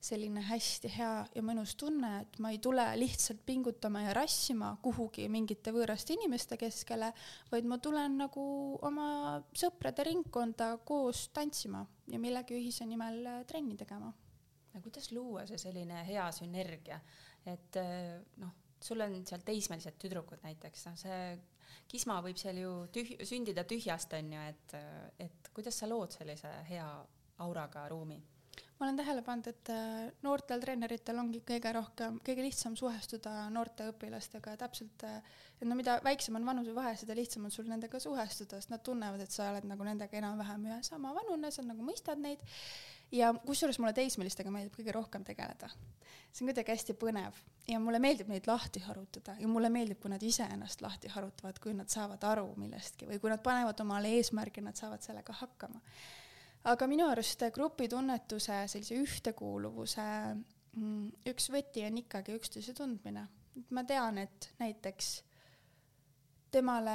[0.00, 5.26] selline hästi hea ja mõnus tunne, et ma ei tule lihtsalt pingutama ja rassima kuhugi
[5.28, 7.12] mingite võõraste inimeste keskele,
[7.52, 8.44] vaid ma tulen nagu
[8.88, 9.10] oma
[9.52, 14.12] sõprade ringkonda koos tantsima ja millegi ühise nimel äh, trenni tegema.
[14.72, 17.00] no kuidas luua see selline hea sünergia,
[17.44, 21.22] et äh, noh sul on seal teismelised tüdrukud näiteks, noh, see
[21.90, 24.76] kisma võib seal ju tüh-, sündida tühjast, on ju, et,
[25.26, 26.90] et kuidas sa lood sellise hea
[27.44, 28.20] auraga ruumi?
[28.80, 33.90] ma olen tähele pannud, et äh, noortel treeneritel ongi kõige rohkem, kõige lihtsam suhestuda noorte
[33.92, 35.18] õpilastega täpselt, äh,
[35.58, 39.20] et no mida väiksem on vanusevahe, seda lihtsam on sul nendega suhestuda, sest nad tunnevad,
[39.20, 42.40] et sa oled nagu nendega enam-vähem ühe sama vanune, sa nagu mõistad neid
[43.12, 45.70] ja kusjuures mulle teismelistega meeldib kõige rohkem tegeleda.
[46.30, 50.10] see on kuidagi hästi põnev ja mulle meeldib neid lahti harutada ja mulle meeldib, kui
[50.12, 54.12] nad ise ennast lahti harutavad, kui nad saavad aru millestki või kui nad panevad omale
[54.18, 55.80] eesmärgi, nad saavad sellega hakkama.
[56.70, 60.06] aga minu arust grupitunnetuse, sellise ühtekuuluvuse
[60.76, 63.26] mm, üks võti on ikkagi üksteise tundmine.
[63.56, 65.10] et ma tean, et näiteks
[66.50, 66.94] temale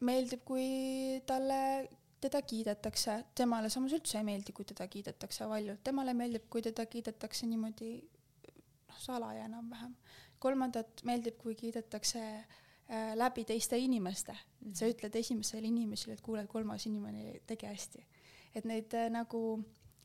[0.00, 1.88] meeldib, kui talle
[2.20, 6.86] teda kiidetakse, temale samas üldse ei meeldi, kui teda kiidetakse valjult, temale meeldib, kui teda
[6.86, 9.96] kiidetakse niimoodi noh, salaja enam-vähem.
[10.40, 16.46] kolmandat meeldib, kui kiidetakse äh, läbi teiste inimeste, et sa ütled esimesele inimesele, et kuule,
[16.46, 18.06] kolmas inimene tegi hästi.
[18.54, 19.60] et neid äh, nagu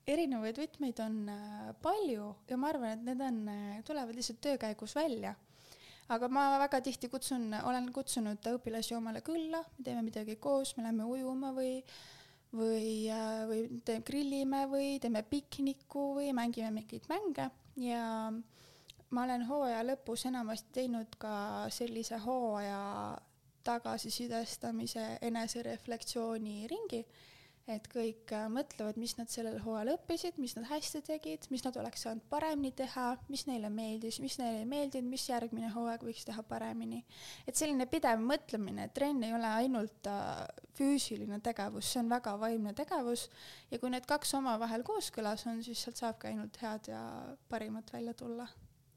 [0.08, 4.58] erinevaid võtmeid on äh, palju ja ma arvan, et need on, äh, tulevad lihtsalt töö
[4.62, 5.36] käigus välja.
[6.14, 10.86] Aga ma väga tihti kutsun, olen kutsunud õpilasi omale külla, me teeme midagi koos, me
[10.86, 11.80] läheme ujuma või
[12.56, 17.50] või, äh, või te, grillime või teeme pikniku või mängime mingeid mänge.
[17.82, 18.32] Ja
[19.12, 23.18] ma olen hooaja lõpus enamasti teinud ka sellise hooaja
[23.66, 27.02] tagasisidestamise enesereflektsiooni ringi
[27.72, 31.78] et kõik äh, mõtlevad, mis nad sellel hooajal õppisid, mis nad hästi tegid, mis nad
[31.82, 36.28] oleks saanud paremini teha, mis neile meeldis, mis neile ei meeldinud, mis järgmine hooaeg võiks
[36.28, 37.02] teha paremini.
[37.48, 40.46] et selline pidev mõtlemine, trenn ei ole ainult äh,
[40.78, 43.30] füüsiline tegevus, see on väga vaimne tegevus
[43.72, 47.02] ja kui need kaks omavahel kooskõlas on, siis sealt saabki ainult head ja
[47.50, 48.48] parimat välja tulla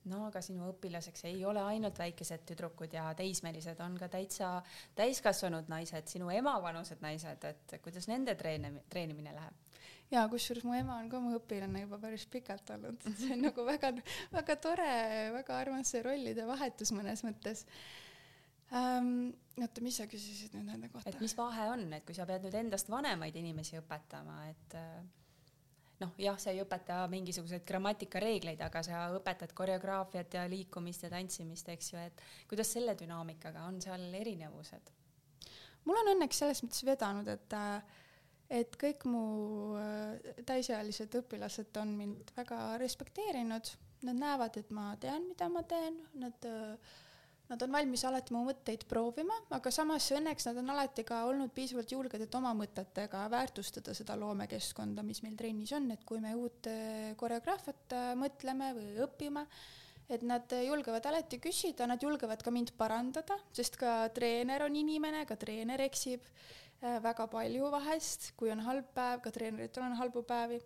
[0.08, 4.58] no aga sinu õpilaseks ei ole ainult väikesed tüdrukud ja teismelised, on ka täitsa
[4.98, 9.64] täiskasvanud naised, sinu emavanused naised, et kuidas nende treeni-, treenimine läheb?
[10.10, 13.64] ja kusjuures mu ema on ka mu õpilane juba päris pikalt olnud, see on nagu
[13.66, 13.92] väga,
[14.32, 14.92] väga tore,
[15.34, 17.66] väga armas see rollide vahetus mõnes mõttes
[18.72, 19.34] ähm,.
[19.58, 21.10] oota, mis sa küsisid nüüd nende kohta?
[21.12, 25.02] et mis vahe on, et kui sa pead nüüd endast vanemaid inimesi õpetama, et äh,
[26.02, 31.68] noh, jah, sa ei õpeta mingisuguseid grammatikareegleid, aga sa õpetad koreograafiat ja liikumist ja tantsimist,
[31.74, 34.94] eks ju, et kuidas selle dünaamikaga on seal erinevused?
[35.88, 37.58] mul on õnneks selles mõttes vedanud, et
[38.48, 39.22] et kõik mu
[39.76, 43.72] äh, täisealised õpilased on mind väga respekteerinud,
[44.08, 46.96] nad näevad, et ma tean, mida ma teen, nad äh,
[47.48, 51.54] Nad on valmis alati mu mõtteid proovima, aga samas õnneks nad on alati ka olnud
[51.56, 56.34] piisavalt julged, et oma mõtetega väärtustada seda loomekeskkonda, mis meil trennis on, et kui me
[56.36, 59.46] uut äh, koreograafiat äh, mõtleme või õpime,
[60.12, 65.24] et nad julgevad alati küsida, nad julgevad ka mind parandada, sest ka treener on inimene,
[65.28, 70.26] ka treener eksib äh, väga palju vahest, kui on halb päev, ka treeneritel on halbu
[70.28, 70.60] päevi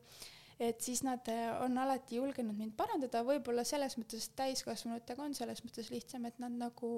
[0.60, 5.62] et siis nad eh, on alati julgenud mind parandada, võib-olla selles mõttes täiskasvanutega on selles
[5.64, 6.90] mõttes lihtsam, et nad nagu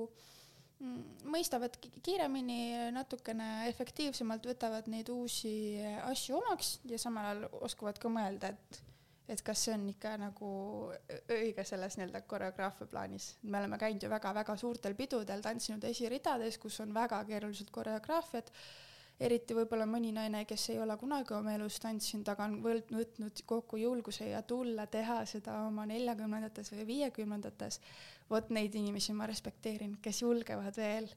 [0.80, 5.54] mm, mõistavad kiiremini, natukene efektiivsemalt võtavad neid uusi
[6.04, 8.82] asju omaks ja samal ajal oskavad ka mõelda, et
[9.28, 10.48] et kas see on ikka nagu
[11.32, 13.30] õige selles nii-öelda koreograafia plaanis.
[13.42, 18.50] me oleme käinud ju väga-väga suurtel pidudel, tantsinud esiridades, kus on väga keerulised koreograafiad
[19.20, 23.78] eriti võib-olla mõni naine, kes ei ole kunagi oma elus tantsinud, aga on võtnud kokku
[23.78, 27.80] julguse ja tulla teha seda oma neljakümnendates või viiekümnendates.
[28.30, 31.08] vot neid inimesi ma respekteerin, kes julgevad veel,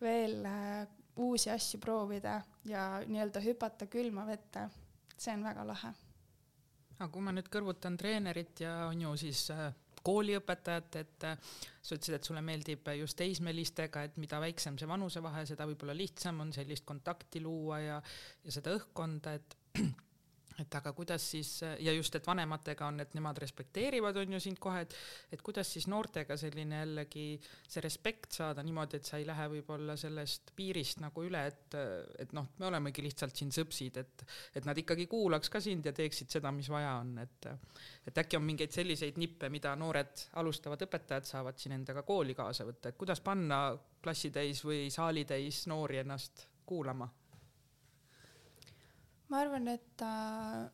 [0.00, 0.86] veel äh,
[1.16, 4.68] uusi asju proovida ja nii-öelda hüpata külma vette.
[5.16, 5.92] see on väga lahe.
[6.98, 9.72] aga kui ma nüüd kõrvutan treenerit ja on ju siis äh
[10.06, 15.46] kooliõpetajat, et äh, sa ütlesid, et sulle meeldib just teismelistega, et mida väiksem see vanusevahe,
[15.48, 17.98] seda võib-olla lihtsam on sellist kontakti luua ja,
[18.44, 19.58] ja seda õhkkonda, et
[20.60, 24.60] et aga kuidas siis ja just, et vanematega on, et nemad respekteerivad, on ju sind
[24.62, 24.96] kohe, et
[25.32, 29.96] et kuidas siis noortega selline jällegi see respekt saada niimoodi, et sa ei lähe võib-olla
[30.00, 31.78] sellest piirist nagu üle, et
[32.24, 34.26] et noh, me olemegi lihtsalt siin sõpsid, et
[34.60, 37.50] et nad ikkagi kuulaks ka sind ja teeksid seda, mis vaja on, et
[38.06, 42.66] et äkki on mingeid selliseid nippe, mida noored alustavad õpetajad saavad siin endaga kooli kaasa
[42.68, 43.62] võtta, et kuidas panna
[44.02, 47.08] klassitäis või saalitäis noori ennast kuulama
[49.30, 50.64] ma arvan, et äh,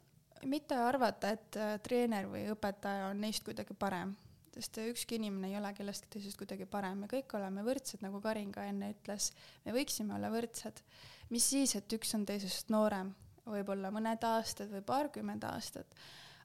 [0.48, 4.14] mitte arvata, et äh, treener või õpetaja on neist kuidagi parem,
[4.56, 8.52] sest ükski inimene ei ole kellestki teisest kuidagi parem, me kõik oleme võrdsed, nagu Karin
[8.54, 9.30] ka enne ütles.
[9.64, 10.82] me võiksime olla võrdsed.
[11.30, 15.86] mis siis, et üks on teisest noorem, võib-olla mõned aastad või paarkümmend aastat,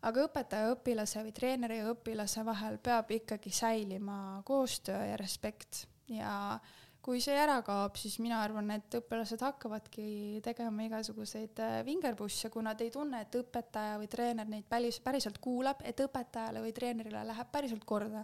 [0.02, 6.34] aga õpetaja, õpilase või treeneri ja õpilase vahel peab ikkagi säilima koostöö ja respekt ja
[6.56, 12.52] äh, kui see ära kaob, siis mina arvan, et õpilased hakkavadki tegema igasuguseid äh, vingerpusse,
[12.54, 16.74] kui nad ei tunne, et õpetaja või treener neid päris, päriselt kuulab, et õpetajale või
[16.78, 18.22] treenerile läheb päriselt korda,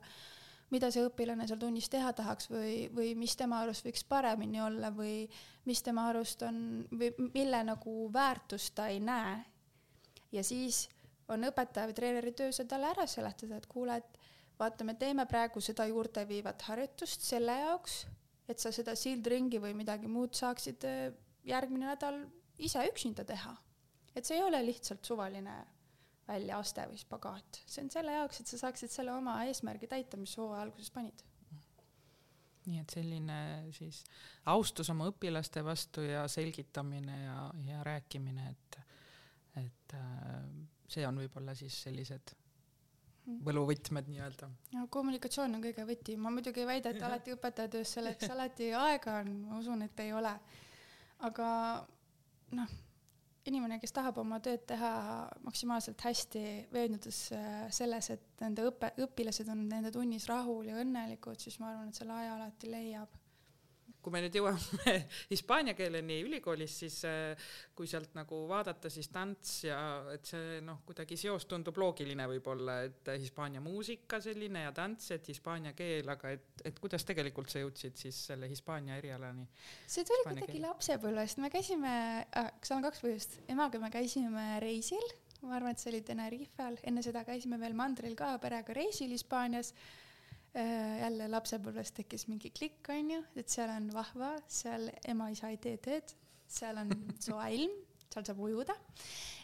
[0.70, 4.92] mida see õpilane seal tunnis teha tahaks või, või mis tema arust võiks paremini olla
[4.94, 5.24] või
[5.66, 6.60] mis tema arust on
[6.92, 9.40] või mille nagu väärtust ta ei näe.
[10.32, 10.86] ja siis
[11.32, 14.20] on õpetaja või treeneri töö see talle ära seletada, et kuule, et
[14.60, 18.04] vaata, me teeme praegu seda juurdeviivat harjutust selle jaoks
[18.48, 21.08] et sa seda sildringi või midagi muud saaksid äh,
[21.48, 22.22] järgmine nädal
[22.64, 23.56] ise üksinda teha.
[24.16, 25.56] et see ei ole lihtsalt suvaline
[26.28, 30.36] väljaaste või spagaat, see on selle jaoks, et sa saaksid selle oma eesmärgi täita, mis
[30.40, 31.24] hooaja alguses panid.
[32.68, 33.38] nii et selline
[33.78, 34.02] siis
[34.52, 37.38] austus oma õpilaste vastu ja selgitamine ja,
[37.70, 38.80] ja rääkimine, et,
[39.64, 40.42] et äh,
[40.88, 42.36] see on võib-olla siis sellised
[43.28, 44.50] võluvõtmed nii-öelda.
[44.74, 49.20] no kommunikatsioon on kõige võti, ma muidugi ei väida, et alati õpetajatöös selleks alati aega
[49.22, 50.34] on, ma usun, et ei ole.
[51.28, 51.48] aga
[52.56, 52.76] noh,
[53.50, 54.92] inimene, kes tahab oma tööd teha
[55.44, 61.40] maksimaalselt hästi, veendudes äh, selles, et nende õpe, õpilased on nende tunnis rahul ja õnnelikud,
[61.42, 63.24] siis ma arvan, et selle aja alati leiab
[64.08, 64.94] kui me nüüd jõuame
[65.34, 69.80] hispaania keeleni ülikoolis, siis äh, kui sealt nagu vaadata, siis tants ja
[70.14, 75.28] et see noh, kuidagi seos tundub loogiline võib-olla, et hispaania muusika selline ja tants, et
[75.28, 79.44] hispaania keel, aga et, et kuidas tegelikult sa jõudsid siis selle hispaania erialani?
[79.84, 81.94] see tuli kuidagi lapsepõlvest, me käisime
[82.24, 85.04] äh,, seal on kaks põhjust, emaga me käisime reisil,
[85.44, 89.76] ma arvan, et see oli Tenerifel, enne seda käisime veel mandril ka perega reisil Hispaanias
[90.58, 96.14] jälle lapsepõlves tekkis mingi klikk, onju, et seal on vahva, seal ema-isa ei tee tööd,
[96.50, 96.94] seal on
[97.26, 97.74] soe ilm,
[98.08, 98.76] seal saab ujuda.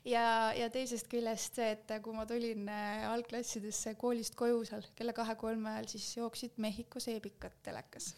[0.10, 0.26] ja,
[0.58, 5.76] ja teisest küljest see, et kui ma tulin äh, algklassidesse koolist koju seal kella kahe-kolme
[5.76, 8.14] ajal, siis jooksid Mehhiko seebikad telekas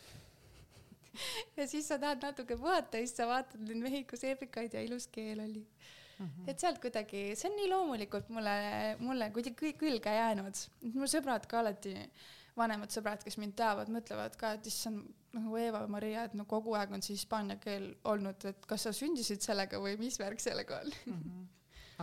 [1.58, 5.08] ja siis sa tahad natuke puhata ja siis sa vaatad neid Mehhiko seebikaid ja ilus
[5.12, 5.66] keel oli
[6.16, 6.50] Mm -hmm.
[6.50, 8.52] et sealt kuidagi, see on nii loomulikult mulle,
[9.00, 11.92] mulle kuidagi külge jäänud, et mu sõbrad ka alati
[12.58, 15.04] vanemad sõbrad, kes mind teavad, mõtlevad ka, et issand,
[15.36, 19.44] nagu Eva-Maria, et no kogu aeg on see hispaania keel olnud, et kas sa sündisid
[19.44, 21.18] sellega või mis värk sellega on mm?
[21.18, 21.48] -hmm.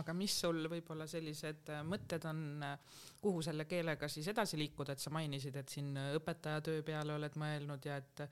[0.01, 4.93] aga mis sul võib-olla sellised äh, mõtted on, äh, kuhu selle keelega siis edasi liikuda,
[4.93, 8.23] et sa mainisid, et siin õpetajatöö peale oled mõelnud ja et,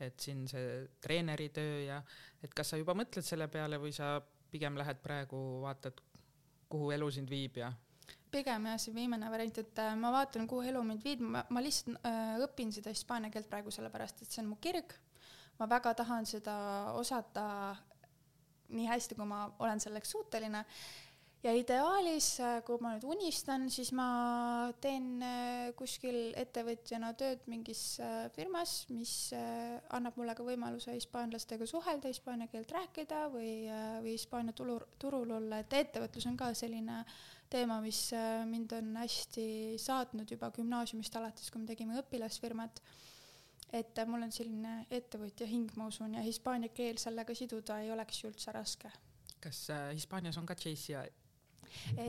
[0.00, 2.02] et siin see treeneri töö ja
[2.42, 4.16] et kas sa juba mõtled selle peale või sa
[4.50, 6.00] pigem lähed praegu, vaatad,
[6.68, 7.70] kuhu elu sind viib ja
[8.32, 11.62] pigem jah, see viimane variant, et äh, ma vaatan, kuhu elu mind viib, ma, ma
[11.64, 14.96] lihtsalt äh, õpin seda hispaania keelt praegu sellepärast, et see on mu kirg.
[15.60, 16.54] ma väga tahan seda
[16.96, 17.76] osata
[18.72, 20.64] nii hästi, kui ma olen selleks suuteline.
[21.42, 27.82] ja ideaalis, äh, kui ma nüüd unistan, siis ma teen äh, kuskil ettevõtjana tööd mingis
[28.36, 29.32] firmas, mis
[29.90, 33.52] annab mulle ka võimaluse hispaanlastega suhelda, hispaania keelt rääkida või,
[34.04, 38.72] või Hispaania turul, turul olla, et ettevõtlus on ka selline äh, teema, mis äh, mind
[38.76, 39.44] on hästi
[39.80, 42.82] saatnud juba gümnaasiumist alates, kui me tegime õpilasfirmat.
[43.72, 47.92] et äh, mul on selline ettevõtja hing, ma usun, ja hispaania keel sellega siduda ei
[47.94, 48.92] oleks ju üldse raske.
[49.40, 51.08] kas äh, Hispaanias on ka JCI?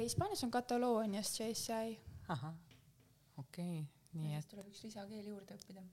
[0.01, 1.97] Hispaanias on Kataloonias JCI.
[2.27, 2.53] ahah,
[3.37, 4.47] okei okay,, nii et.
[4.49, 5.83] tuleb üks lisakeel juurde õppida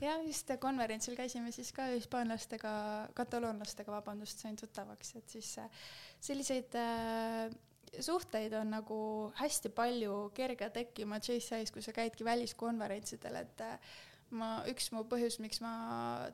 [0.00, 2.70] ja just konverentsil käisime siis ka hispaanlastega,
[3.18, 5.56] kataloonlastega, vabandust, sain tuttavaks, et siis
[6.20, 7.48] selliseid äh,
[8.00, 8.98] suhteid on nagu
[9.38, 13.96] hästi palju kerge tekkima JCI-s, kui sa käidki väliskonverentsidel, et äh,
[14.36, 15.72] ma, üks mu põhjus, miks ma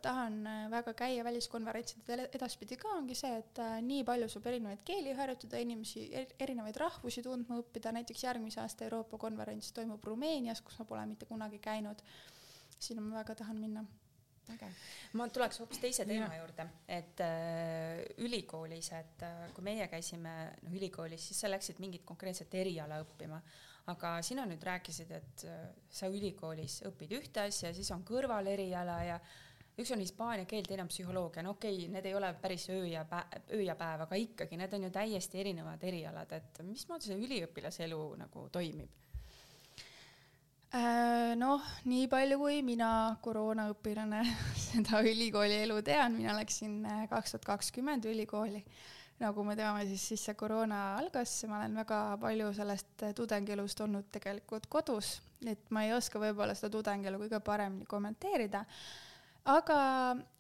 [0.02, 4.84] tahan äh, väga käia väliskonverentsidel edaspidi ka, ongi see, et äh, nii palju saab erinevaid
[4.86, 6.06] keeli harjutada, inimesi,
[6.42, 11.30] erinevaid rahvusi tundma õppida, näiteks järgmise aasta Euroopa konverents toimub Rumeenias, kus ma pole mitte
[11.30, 12.02] kunagi käinud.
[12.84, 13.84] sinna ma väga tahan minna
[14.52, 14.70] äge.
[15.18, 16.40] ma tuleks hoopis teise teema ja.
[16.42, 20.34] juurde, et äh, ülikoolis, et äh, kui meie käisime
[20.64, 23.40] noh ülikoolis, siis sa läksid mingit konkreetset eriala õppima,
[23.92, 29.20] aga sina nüüd rääkisid, et äh, sa ülikoolis õpid ühte asja, siis on kõrvaleriala ja
[29.78, 32.84] üks on hispaania keel, teine on psühholoogia, no okei okay,, need ei ole päris öö
[32.86, 37.10] ja päev, öö ja päev, aga ikkagi need on ju täiesti erinevad erialad, et mismoodi
[37.10, 39.00] see üliõpilase elu nagu toimib
[41.38, 42.88] noh, nii palju kui mina
[43.22, 44.24] koroonaõpilane
[44.66, 48.64] seda ülikooli elu tean, mina läksin äh, kaks tuhat kakskümmend ülikooli.
[49.20, 53.80] nagu me teame, siis, siis see koroona algas, ma olen väga palju sellest äh, tudengielust
[53.86, 58.64] olnud tegelikult kodus, et ma ei oska võib-olla seda tudengielu kõige paremini kommenteerida
[59.44, 59.78] aga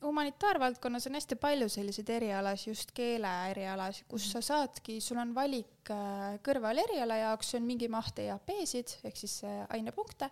[0.02, 5.92] humanitaarvaldkonnas on hästi palju selliseid erialasid, just keele erialasid, kus sa saadki, sul on valik
[5.92, 10.30] äh, kõrvaleriala jaoks, see on mingi maht EAP-sid ehk siis äh, ainepunkte.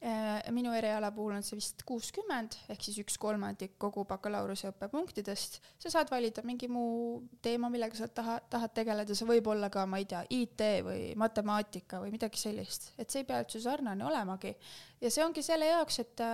[0.00, 5.58] Äh, minu eriala puhul on see vist kuuskümmend ehk siis üks kolmandik kogu bakalaureuseõppe punktidest.
[5.82, 9.84] sa saad valida mingi muu teema, millega sa taha, tahad tegeleda, see võib olla ka,
[9.84, 14.06] ma ei tea, IT või matemaatika või midagi sellist, et see ei pea üldse sarnane
[14.06, 14.54] olemagi.
[15.02, 16.28] ja see ongi selle jaoks, et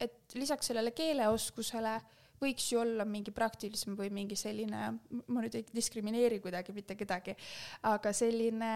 [0.00, 1.96] et lisaks sellele keeleoskusele
[2.40, 4.80] võiks ju olla mingi praktilisem või mingi selline,
[5.32, 7.36] ma nüüd ei diskrimineeri kuidagi mitte kedagi,
[7.88, 8.72] aga selline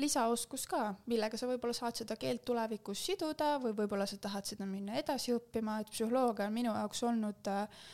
[0.00, 4.66] lisaoskus ka, millega sa võib-olla saad seda keelt tulevikus siduda või võib-olla sa tahad seda
[4.66, 7.86] minna edasi õppima, et psühholoogia on minu jaoks olnud äh,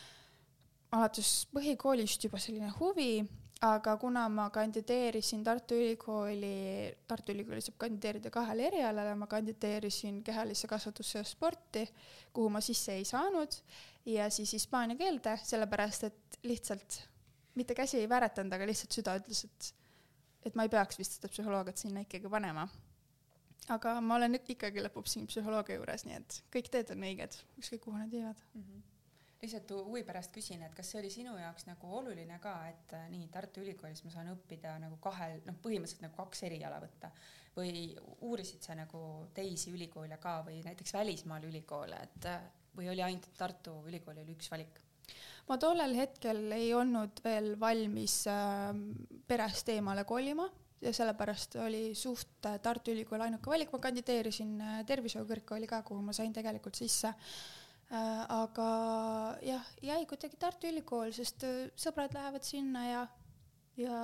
[0.93, 3.15] alates põhikoolist juba selline huvi
[3.63, 10.69] aga kuna ma kandideerisin Tartu Ülikooli, Tartu Ülikooli saab kandideerida kahele erialale, ma kandideerisin kehalisse
[10.71, 11.85] kasvatusse ja sporti,
[12.35, 13.55] kuhu ma sisse ei saanud,
[14.07, 16.99] ja siis hispaania keelde, sellepärast et lihtsalt
[17.55, 19.73] mitte käsi ei vääratanud, aga lihtsalt süda ütles, et
[20.43, 22.67] et ma ei peaks vist seda psühholoogiat sinna ikkagi panema.
[23.71, 27.85] aga ma olen ikkagi lõpuks siin psühholoogia juures, nii et kõik teed on õiged, ükskõik
[27.85, 28.65] kuhu nad viivad mm.
[28.65, 28.92] -hmm
[29.43, 33.09] lihtsalt huvi pärast küsin, et kas see oli sinu jaoks nagu oluline ka, et äh,
[33.11, 37.11] nii Tartu Ülikoolis ma saan õppida nagu kahel, noh, põhimõtteliselt nagu kaks eriala võtta
[37.57, 37.93] või
[38.25, 39.03] uurisid sa nagu
[39.35, 42.41] teisi ülikoole ka või näiteks välismaal ülikoole, et äh,
[42.77, 44.81] või oli ainult Tartu Ülikool oli üks valik?
[45.49, 48.71] ma tollel hetkel ei olnud veel valmis äh,
[49.27, 50.47] perest eemale kolima
[50.83, 56.03] ja sellepärast oli suht äh, Tartu Ülikool ainuke valik, ma kandideerisin äh, tervishoiukõrgkooli ka, kuhu
[56.03, 57.13] ma sain tegelikult sisse.
[57.93, 58.69] Aga
[59.45, 63.03] jah, jäi kuidagi Tartu Ülikool, sest äh, sõbrad lähevad sinna ja
[63.81, 63.99] ja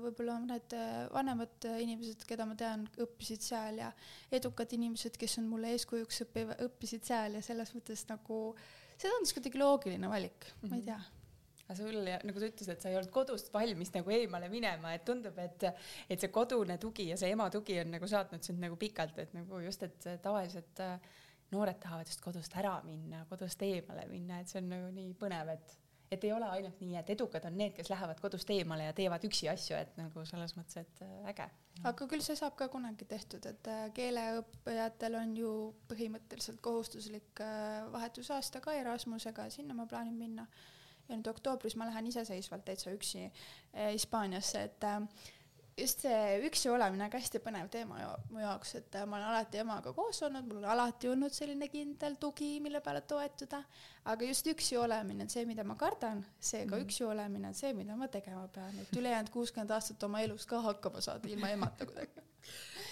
[0.00, 3.90] võib-olla mõned äh, vanemad inimesed, keda ma tean, õppisid seal ja
[4.34, 8.40] edukad inimesed, kes on mulle eeskujuks, õppivad, õppisid seal ja selles mõttes nagu
[8.96, 10.70] see tundus kuidagi loogiline valik mm, -hmm.
[10.70, 10.90] ma ei mhm.
[10.90, 11.16] tea
[11.66, 15.04] aga sul, nagu sa ütlesid, et sa ei olnud kodust valmis nagu eemale minema, et
[15.04, 15.64] tundub, et,
[16.08, 19.32] et see kodune tugi ja see ema tugi on nagu saatnud sind nagu pikalt, et
[19.34, 21.00] nagu just, et tavaliselt äh,
[21.52, 25.52] noored tahavad just kodust ära minna, kodust eemale minna, et see on nagu nii põnev,
[25.54, 25.76] et
[26.10, 29.24] et ei ole ainult nii, et edukad on need, kes lähevad kodust eemale ja teevad
[29.26, 31.48] üksi asju, et nagu selles mõttes, et äh, äge.
[31.90, 35.52] aga küll see saab ka kunagi tehtud, et äh, keeleõppijatel on ju
[35.90, 40.46] põhimõtteliselt kohustuslik äh, vahetusaasta ka Erasmusega, sinna ma plaanin minna.
[41.08, 43.28] ja nüüd oktoobris ma lähen iseseisvalt täitsa üksi
[43.74, 44.86] Hispaaniasse, et
[45.76, 49.18] just see üksi olemine on ka hästi põnev teema ju, mu jaoks, et äh, ma
[49.18, 53.60] olen alati emaga koos olnud, mul on alati olnud selline kindel tugi, mille peale toetuda,
[54.12, 56.86] aga just üksi olemine on see, mida ma kardan, seega mm.
[56.86, 60.62] üksi olemine on see, mida ma tegema pean, et ülejäänud kuuskümmend aastat oma elus ka
[60.64, 62.24] hakkama saada ilma emata kuidagi.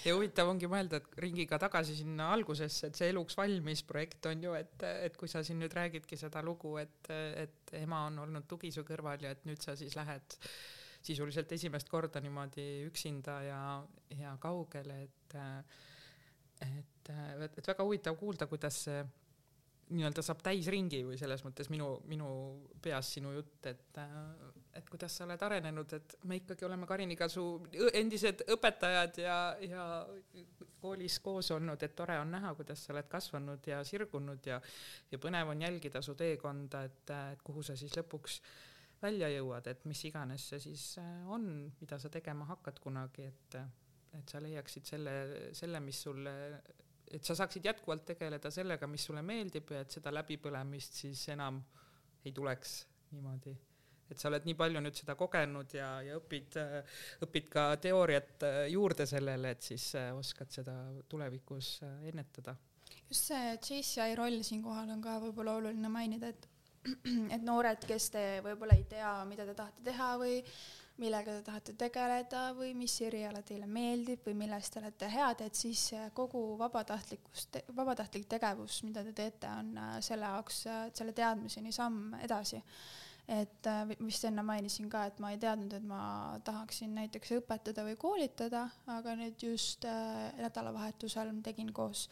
[0.05, 4.45] ja huvitav ongi mõelda, et ringiga tagasi sinna algusesse, et see eluks valmis projekt on
[4.45, 4.77] ju, et,
[5.09, 8.85] et kui sa siin nüüd räägidki seda lugu, et, et ema on olnud tugi su
[8.85, 10.37] kõrval ja et nüüd sa siis lähed
[11.05, 13.59] sisuliselt esimest korda niimoodi üksinda ja,
[14.17, 15.37] ja kaugele, et
[16.63, 19.03] et, et, väga huvitav kuulda, kuidas see
[19.93, 22.27] nii-öelda saab täisringi või selles mõttes minu, minu
[22.81, 23.99] peas sinu jutt, et,
[24.73, 27.43] et kuidas sa oled arenenud, et me ikkagi oleme Kariniga su
[27.93, 29.85] endised õpetajad ja, ja
[30.81, 34.57] koolis koos olnud, et tore on näha, kuidas sa oled kasvanud ja sirgunud ja,
[35.11, 38.74] ja põnev on jälgida su teekonda, et, et kuhu sa siis lõpuks äh,
[39.05, 41.45] välja jõuad, et mis iganes see siis äh, on,
[41.81, 43.59] mida sa tegema hakkad kunagi, et,
[44.19, 45.13] et sa leiaksid selle,
[45.57, 46.33] selle, mis sulle,
[47.11, 51.61] et sa saaksid jätkuvalt tegeleda sellega, mis sulle meeldib ja et seda läbipõlemist siis enam
[52.25, 52.81] ei tuleks
[53.13, 53.55] niimoodi
[54.11, 56.57] et sa oled nii palju nüüd seda kogenud ja, ja õpid,
[57.25, 60.75] õpid ka teooriat äh, juurde sellele, et siis äh, oskad seda
[61.09, 62.55] tulevikus ennetada.
[63.09, 66.47] just see JCI roll siinkohal on ka võib-olla oluline mainida, et
[67.33, 70.41] et noored, kes te võib-olla ei tea, mida te tahate teha või
[71.01, 75.57] millega te tahate tegeleda või mis eriala teile meeldib või milles te olete head, et
[75.57, 81.73] siis kogu vabatahtlikkus, vabatahtlik tegevus, mida te teete, on äh, selle jaoks, äh, selle teadmiseni
[81.75, 82.61] samm edasi.
[83.27, 87.83] et äh, vist enne mainisin ka, et ma ei teadnud, et ma tahaksin näiteks õpetada
[87.83, 89.87] või koolitada, aga nüüd just
[90.37, 92.07] nädalavahetusel tegin koos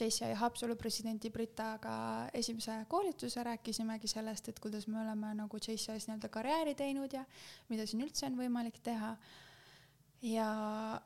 [0.00, 6.30] JCI Haapsalu presidendi Britaga esimese koolituse, rääkisimegi sellest, et kuidas me oleme nagu JCI-s nii-öelda
[6.34, 7.22] karjääri teinud ja
[7.68, 9.14] mida siin üldse on võimalik teha.
[10.22, 10.48] ja,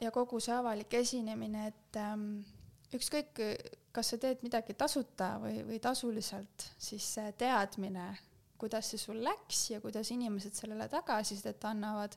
[0.01, 2.41] ja kogu see avalik esinemine, et ähm,
[2.95, 3.43] ükskõik,
[3.93, 8.13] kas sa teed midagi tasuta või, või tasuliselt, siis see teadmine,
[8.59, 12.17] kuidas see sul läks ja kuidas inimesed sellele tagasisidet annavad,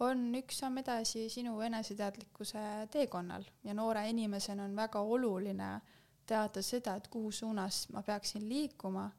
[0.00, 5.95] on üks samm edasi sinu eneseteadlikkuse teekonnal ja noore inimesena on väga oluline äh,
[6.26, 9.10] teada seda, et kuhu suunas ma peaksin liikuma.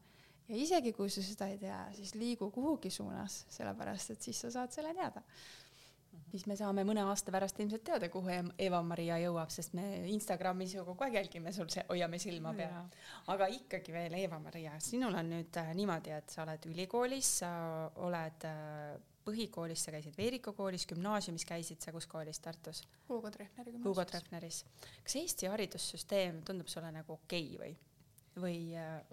[0.48, 4.50] Ja isegi kui sa seda ei tea, siis liigu kuhugi suunas, sellepärast et siis sa
[4.50, 5.22] saad selle teada.
[6.28, 10.84] Siis me saame mõne aasta pärast ilmselt teada, kuhu Eva-Maria jõuab, sest me Instagramis ju
[10.84, 12.90] kogu aeg jälgime sul, hoiame silma peal.
[13.32, 17.52] aga ikkagi veel Eva-Maria, sinul on nüüd äh, niimoodi, et sa oled ülikoolis, sa
[18.04, 18.98] oled äh,
[19.28, 22.82] põhikoolis sa käisid Veeriku koolis, gümnaasiumis käisid sa kus koolis Tartus?
[23.08, 23.90] Hugo Treffneri gümnaasiumis.
[23.90, 24.64] Hugo Treffneris.
[25.04, 27.76] kas Eesti haridussüsteem tundub sulle nagu okei okay või?
[28.40, 28.58] või,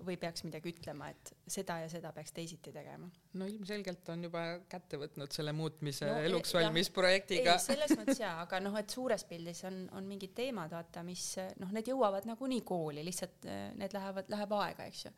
[0.06, 3.08] või peaks midagi ütlema, et seda ja seda peaks teisiti tegema?
[3.36, 7.58] no ilmselgelt on juba kätte võtnud selle muutmise no, eluks e, valmis jah, projektiga.
[7.62, 11.26] selles mõttes jaa, aga noh, et suures pildis on, on mingid teemad, vaata, mis
[11.62, 13.50] noh, need jõuavad nagunii kooli, lihtsalt
[13.80, 15.16] need lähevad, läheb aega, eks ju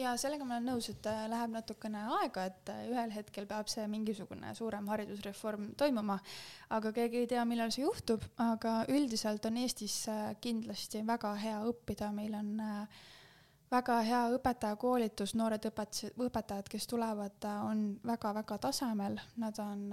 [0.00, 3.70] ja sellega ma olen nõus, et äh, läheb natukene aega, et äh, ühel hetkel peab
[3.72, 6.18] see mingisugune suurem haridusreform toimuma,
[6.76, 11.60] aga keegi ei tea, millal see juhtub, aga üldiselt on Eestis äh, kindlasti väga hea
[11.70, 12.52] õppida, meil on
[13.72, 19.88] väga hea õpetajakoolitus, noored õpetajad, õpetajad, kes tulevad, on väga-väga tasemel, nad on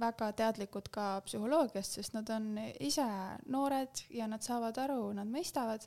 [0.00, 3.04] väga teadlikud ka psühholoogiast, sest nad on ise
[3.52, 5.84] noored ja nad saavad aru, nad mõistavad.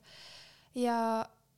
[0.75, 0.99] ja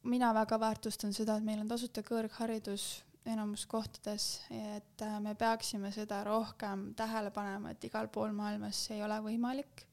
[0.07, 2.87] mina väga väärtustan seda, et meil on tasuta kõrgharidus
[3.27, 8.97] enamus kohtades, et äh, me peaksime seda rohkem tähele panema, et igal pool maailmas see
[8.97, 9.83] ei ole võimalik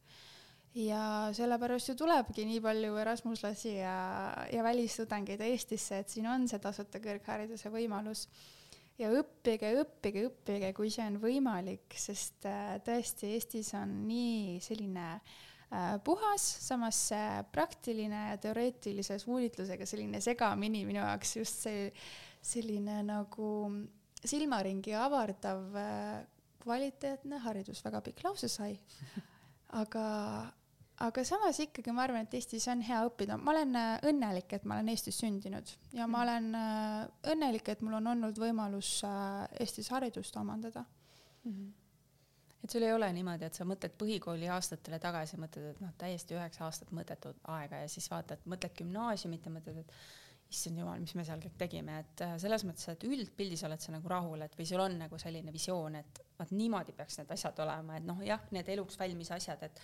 [0.79, 3.97] ja sellepärast ju tulebki nii palju Erasmuslasi ja,
[4.53, 8.29] ja välistudengeid Eestisse, et siin on see tasuta kõrghariduse võimalus.
[8.99, 15.09] ja õppige, õppige, õppige, kui see on võimalik, sest äh, tõesti Eestis on nii selline
[15.17, 15.35] äh,
[16.05, 16.99] puhas, samas
[17.53, 21.91] praktiline ja teoreetilise suunitlusega selline segamini minu jaoks just see
[22.45, 23.51] selline nagu
[24.25, 26.25] silmaringi avardav äh,
[26.65, 28.75] kvaliteetne haridus, väga pikk lause sai,
[29.83, 30.05] aga
[31.05, 34.67] aga samas ikkagi ma arvan, et Eestis on hea õppida, ma olen äh, õnnelik, et
[34.69, 36.25] ma olen Eestis sündinud ja ma mhm.
[36.25, 41.51] olen äh, õnnelik, et mul on olnud võimalus äh, Eestis haridust omandada mm.
[41.53, 41.73] -hmm.
[42.65, 46.37] Et sul ei ole niimoodi, et sa mõtled põhikooli aastatele tagasi, mõtled, et noh, täiesti
[46.37, 49.97] üheksa aastat mõttetut aega ja siis vaatad, mõtled gümnaasiumit ja mõtled, et
[50.55, 54.11] issand jumal, mis me seal kõik tegime, et selles mõttes, et üldpildis oled sa nagu
[54.11, 57.99] rahul, et või sul on nagu selline visioon, et vaat niimoodi peaks need asjad olema,
[57.99, 59.81] et noh, jah, need eluks valmis asjad, et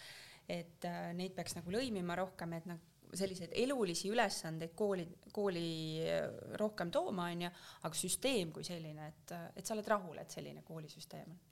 [0.50, 5.04] et äh, neid peaks nagu lõimima rohkem, et nagu selliseid elulisi ülesandeid kooli,
[5.34, 5.68] kooli
[6.06, 6.24] äh,
[6.58, 7.50] rohkem tooma, onju,
[7.86, 11.49] aga süsteem kui selline, et, äh, et sa oled rahul, et selline koolisüsteem on,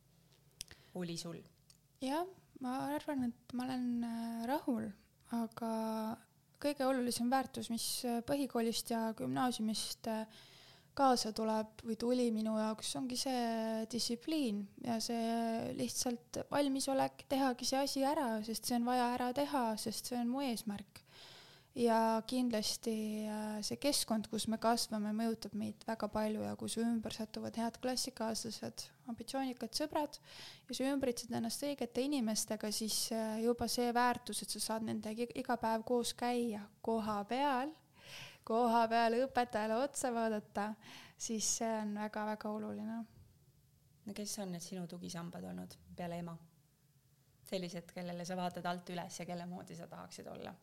[0.99, 1.41] oli sul?
[2.03, 2.27] jah,
[2.63, 3.87] ma arvan, et ma olen
[4.51, 4.91] rahul,
[5.39, 5.73] aga
[6.63, 7.89] kõige olulisem väärtus, mis
[8.27, 10.39] põhikoolist ja gümnaasiumist äh,
[10.99, 17.83] kaasa tuleb või tuli minu jaoks, ongi see distsipliin ja see lihtsalt valmisolek tehagi see
[17.85, 21.05] asi ära, sest see on vaja ära teha, sest see on mu eesmärk.
[21.79, 22.95] Ja kindlasti
[23.31, 27.59] äh, see keskkond, kus me kasvame, mõjutab meid väga palju ja kui su ümber satuvad
[27.61, 34.43] head klassikaaslased, ambitsioonikad sõbrad ja sa ümbritsed ennast õigete inimestega, siis äh, juba see väärtus,
[34.43, 37.75] et sa saad nendega iga päev koos käia koha peal
[38.49, 40.71] koha peal õpetajale otsa vaadata,
[41.21, 43.03] siis see on väga-väga oluline.
[44.07, 46.37] no kes on need sinu tugisambad olnud peale ema?
[47.49, 50.55] sellised, kellele sa vaatad alt üles ja kelle moodi sa tahaksid olla?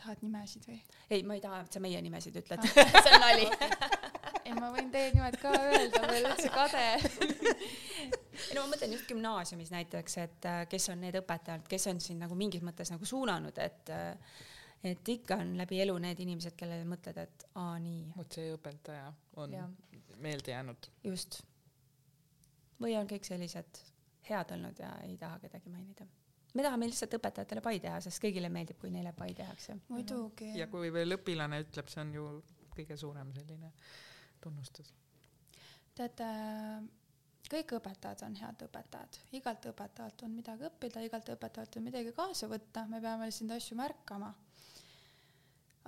[0.00, 0.80] Tahad nimesid või?
[1.10, 2.74] ei, ma ei taha, et sa meie nimesid ütled ah.
[2.74, 3.48] see on nali
[4.46, 8.72] ei, ma võin teie nimed ka öelda, ma ei ole üldse kade ei no ma
[8.72, 12.64] mõtlen just gümnaasiumis näiteks, et äh, kes on need õpetajad, kes on sind nagu mingis
[12.66, 14.38] mõttes nagu suunanud, et äh,
[14.84, 18.06] et ikka on läbi elu need inimesed, kellele mõtled, et aa nii.
[18.16, 19.10] vot see õpetaja
[19.42, 19.66] on ja.
[20.24, 20.90] meelde jäänud.
[21.04, 21.42] just.
[22.80, 23.82] või on kõik sellised
[24.30, 26.06] head olnud ja ei taha kedagi mainida.
[26.54, 29.76] Me tahame lihtsalt õpetajatele pai teha, sest kõigile meeldib, kui neile pai tehakse.
[29.88, 30.52] muidugi.
[30.58, 32.26] ja kui veel õpilane ütleb, see on ju
[32.74, 33.72] kõige suurem selline
[34.40, 34.94] tunnustus.
[35.94, 36.28] teate
[37.50, 42.48] kõik õpetajad on head õpetajad, igalt õpetajalt on midagi õppida, igalt õpetajalt on midagi kaasa
[42.50, 44.34] võtta, me peame lihtsalt asju märkama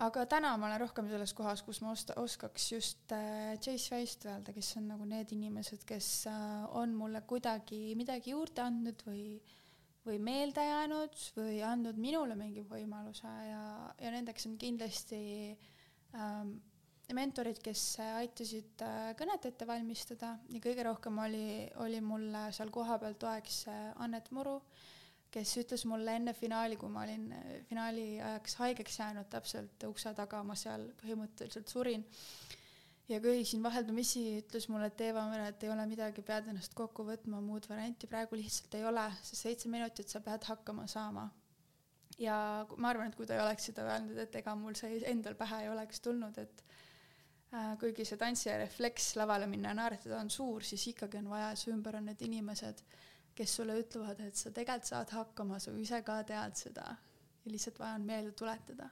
[0.01, 4.27] aga täna ma olen rohkem selles kohas, kus ma osta, oskaks just äh, Chase Rice'it
[4.29, 9.27] öelda, kes on nagu need inimesed, kes äh, on mulle kuidagi midagi juurde andnud või,
[10.07, 13.63] või meelde jäänud või andnud minule mingi võimaluse ja,
[14.03, 15.21] ja nendeks on kindlasti
[16.19, 16.57] ähm,
[17.13, 21.47] mentorid, kes aitasid äh, kõnet ette valmistada ja kõige rohkem oli,
[21.85, 23.65] oli mulle seal kohapeal toeks
[24.03, 24.59] Annet Muru
[25.33, 30.13] kes ütles mulle enne finaali, kui ma olin äh, finaali ajaks haigeks jäänud, täpselt ukse
[30.17, 32.05] taga ma seal põhimõtteliselt surin.
[33.09, 37.05] Ja köhisin vaheldumisi, ütles mulle, et Eeva Mere, et ei ole midagi, pead ennast kokku
[37.09, 41.31] võtma, muud varianti praegu lihtsalt ei ole, sest seitse minutit sa pead hakkama saama.
[42.19, 42.37] ja
[42.77, 45.65] ma arvan, et kui ta ei oleks seda öelnud, et ega mul see endal pähe
[45.65, 46.65] ei oleks tulnud, et
[47.53, 51.55] äh, kuigi see tantsija refleks lavale minna ja naeratada on suur, siis ikkagi on vaja,
[51.57, 52.85] su ümber on need inimesed
[53.35, 56.85] kes sulle ütlevad, et sa tegelikult saad hakkama, sa ise ka tead seda
[57.45, 58.89] ja lihtsalt vaja on meelde tuletada.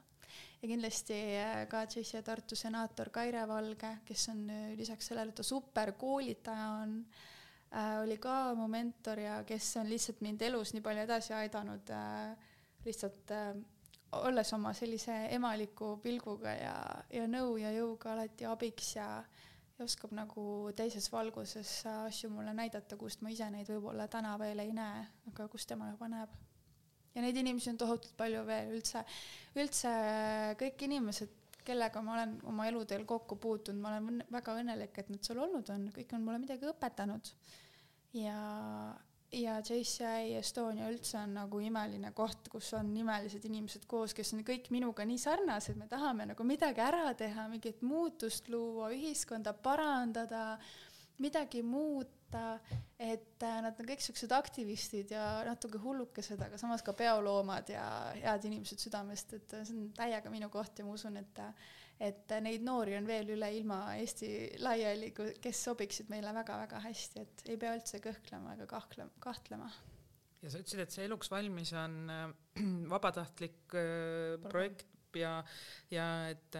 [0.61, 5.39] Ja kindlasti äh, ka Tšehhi Tartu senaator Kaire Valge, kes on äh, lisaks sellele, et
[5.41, 6.97] ta superkoolitaja on
[7.73, 11.93] äh,, oli ka mu mentor ja kes on lihtsalt mind elus nii palju edasi aidanud
[12.85, 13.31] lihtsalt
[14.17, 16.75] olles oma sellise emaliku pilguga ja,
[17.13, 19.07] ja nõu ja jõuga alati abiks ja
[19.81, 20.43] ja oskab nagu
[20.77, 21.71] teises valguses
[22.05, 25.89] asju mulle näidata, kust ma ise neid võib-olla täna veel ei näe, aga kus tema
[25.89, 26.35] juba näeb.
[27.15, 28.73] Ja neid inimesi on tohutult palju veel.
[28.77, 29.03] Üldse,
[29.59, 29.93] üldse
[30.59, 35.23] kõik inimesed, kellega ma olen oma eluteel kokku puutunud, ma olen väga õnnelik, et nad
[35.25, 37.33] seal olnud on, kõik on mulle midagi õpetanud.
[38.17, 38.37] ja,
[39.31, 44.43] ja JCI Estonia üldse on nagu imeline koht, kus on imelised inimesed koos, kes on
[44.47, 50.57] kõik minuga nii sarnased, me tahame nagu midagi ära teha, mingit muutust luua, ühiskonda parandada,
[51.21, 56.93] midagi muuta, et äh, nad on kõik siuksed aktivistid ja natuke hullukesed, aga samas ka
[56.97, 57.83] peoloomad ja
[58.15, 61.45] head inimesed südamest, et see on täiega minu koht ja ma usun, et
[62.01, 67.43] et neid noori on veel üle ilma Eesti laiali, kes sobiksid meile väga-väga hästi, et
[67.53, 69.69] ei pea üldse kõhklema ega kahtlema, kahtlema.
[70.41, 72.25] ja sa ütlesid, et see Eluks valmis on äh,
[72.95, 74.49] vabatahtlik äh,
[75.11, 75.43] projekt ja,
[75.91, 76.55] ja et,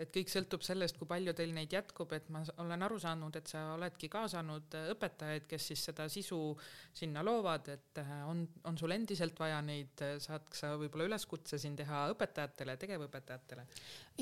[0.00, 3.46] et kõik sõltub sellest, kui palju teil neid jätkub, et ma olen aru saanud, et
[3.48, 6.56] sa oledki kaasanud õpetajaid, kes siis seda sisu
[6.94, 12.06] sinna loovad, et on, on sul endiselt vaja neid, saad sa võib-olla üleskutse siin teha
[12.14, 13.66] õpetajatele, tegevõpetajatele?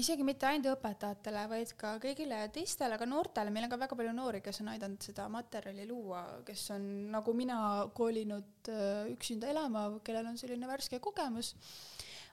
[0.01, 4.15] isegi mitte ainult õpetajatele, vaid ka kõigile teistele, ka noortele, meil on ka väga palju
[4.17, 7.59] noori, kes on aidanud seda materjali luua, kes on nagu mina
[7.95, 11.55] kolinud äh, üksinda elama, kellel on selline värske kogemus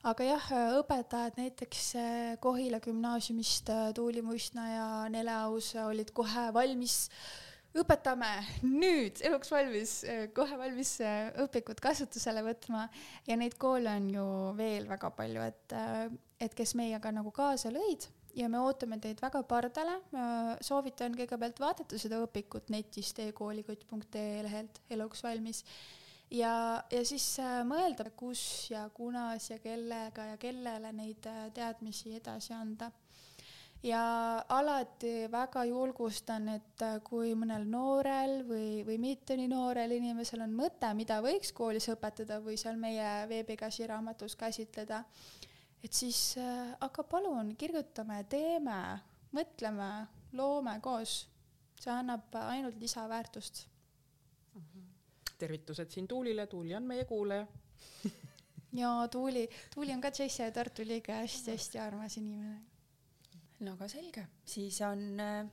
[0.09, 0.47] aga jah,
[0.79, 7.05] õpetajad näiteks eh, Kohila gümnaasiumist eh, Tuuli Muistna ja Nele Aus olid kohe valmis.
[7.71, 8.27] Õpetame
[8.67, 9.91] nüüd, eluks valmis,
[10.35, 10.97] kohe valmis
[11.39, 12.89] õpikut kasutusele võtma.
[13.29, 14.25] Ja neid koole on ju
[14.57, 15.77] veel väga palju, et,
[16.43, 18.09] et kes meiega nagu kaasa lõid.
[18.35, 20.01] Ja me ootame teid väga pardale.
[20.59, 25.63] soovitan kõigepealt vaadata seda õpikut netist e-koolikott.ee lehelt Eluks valmis
[26.31, 32.15] ja, ja siis äh, mõelda, kus ja kunas ja kellega ja kellele neid äh, teadmisi
[32.17, 32.91] edasi anda.
[33.83, 34.01] ja
[34.49, 40.53] alati väga julgustan, et äh, kui mõnel noorel või, või mitte nii noorel inimesel on
[40.55, 45.03] mõte, mida võiks koolis õpetada või seal meie veebikäsiraamatus käsitleda,
[45.83, 48.77] et siis aga palun kirjutame, teeme,
[49.33, 49.91] mõtleme,
[50.37, 51.27] loome koos.
[51.81, 53.70] see annab ainult lisaväärtust
[55.41, 57.47] tervitused siin Tuulile, Tuuli on meie kuulaja
[58.81, 62.61] ja Tuuli, Tuuli on ka Jesse Tartu liige hästi,, hästi-hästi armas inimene.
[63.59, 65.47] no aga selge, siis on Äh,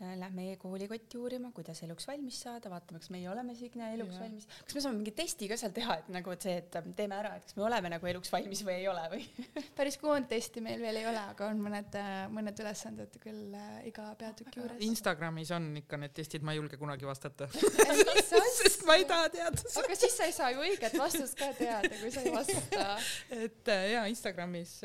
[0.00, 4.26] lähme e-koolikotti uurima, kuidas eluks valmis saada, vaatame, kas meie oleme Signe eluks ja.
[4.26, 4.46] valmis.
[4.66, 7.16] kas me saame mingi testi ka seal teha, et nagu et see, et ähm, teeme
[7.16, 9.22] ära, et kas me oleme nagu eluks valmis või ei ole või
[9.78, 14.10] päris koondtesti meil veel ei ole, aga on mõned, äh, mõned ülesanded küll äh, iga
[14.20, 14.82] peatüki juures.
[14.84, 17.48] Instagramis on ikka need testid, ma ei julge kunagi vastata
[18.60, 19.80] sest ma ei taha teada seda.
[19.80, 22.86] aga siis sa ei saa ju õiget vastust ka teada, kui sa ei vasta.
[23.32, 24.76] et ja Instagramis,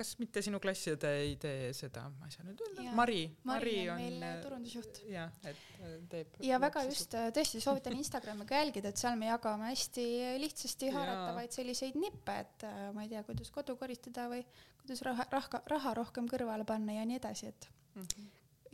[0.00, 2.88] kas mitte sinu klassiõde ei tee seda, ma ei saa nüüd öelda.
[2.96, 5.00] Mari, Mari on, on turundusjuht.
[5.10, 6.38] jah, et äh, teeb.
[6.46, 10.06] ja väga just äh, tõesti soovitan Instagrami ka jälgida, et seal me jagame hästi
[10.42, 14.42] lihtsasti haaratavaid selliseid nippe, et äh, ma ei tea, kuidas kodu koristada või
[14.82, 18.30] kuidas raha, raha, raha rohkem kõrvale panna ja nii edasi, et mm -hmm.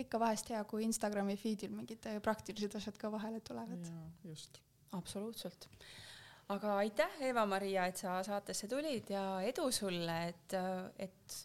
[0.06, 3.92] ikka vahest hea, kui Instagrami feed'il mingid praktilised asjad ka vahele tulevad.
[4.24, 4.60] just.
[4.92, 5.68] absoluutselt
[6.48, 10.54] aga aitäh, Eva-Maria, et sa saatesse tulid ja edu sulle, et,
[10.98, 11.36] et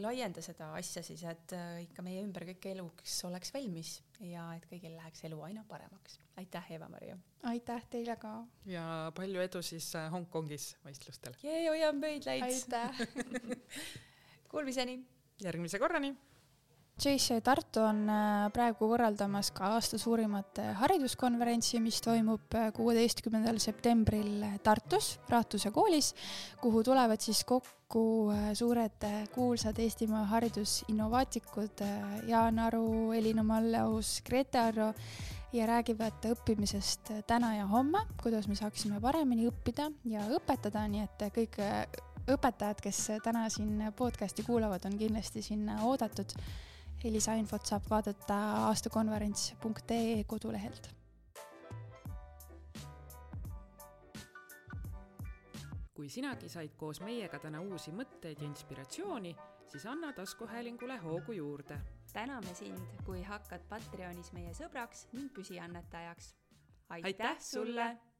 [0.00, 4.64] laienda seda asja siis, et äh, ikka meie ümber kõik eluks oleks valmis ja et
[4.70, 6.18] kõigil läheks elu aina paremaks.
[6.40, 7.18] aitäh, Eva-Maria!
[7.50, 8.34] aitäh teile ka!
[8.66, 11.36] ja palju edu siis äh, Hongkongis võistlustel!
[11.44, 12.42] hoian pöidlaid!
[12.48, 13.02] aitäh
[14.52, 15.00] Kuulmiseni!
[15.44, 16.14] järgmise korrani!
[17.00, 23.58] JC Tartu on äh, praegu korraldamas ka aasta suurimat äh, hariduskonverentsi, mis toimub äh, kuueteistkümnendal
[23.64, 26.12] septembril Tartus Raatuse koolis,
[26.60, 28.04] kuhu tulevad siis kokku
[28.54, 31.82] suured kuulsad Eestimaa haridusinnovaatikud
[32.28, 34.92] Jaan Aru, Elina Malleus, Grete Arro
[35.52, 41.30] ja räägivad õppimisest täna ja homme, kuidas me saaksime paremini õppida ja õpetada, nii et
[41.34, 41.58] kõik
[42.30, 46.36] õpetajad, kes täna siin podcast'i kuulavad, on kindlasti sinna oodatud
[47.10, 48.34] lisainfot saab vaadata
[48.68, 50.90] aastakonverents.ee kodulehelt.
[56.02, 59.36] kui sinagi said koos meiega täna uusi mõtteid ja inspiratsiooni,
[59.70, 61.78] siis anna taskuhäälingule hoogu juurde.
[62.12, 66.34] täname sind, kui hakkad Patreonis meie sõbraks ning püsiannetajaks.
[66.88, 67.96] aitäh sulle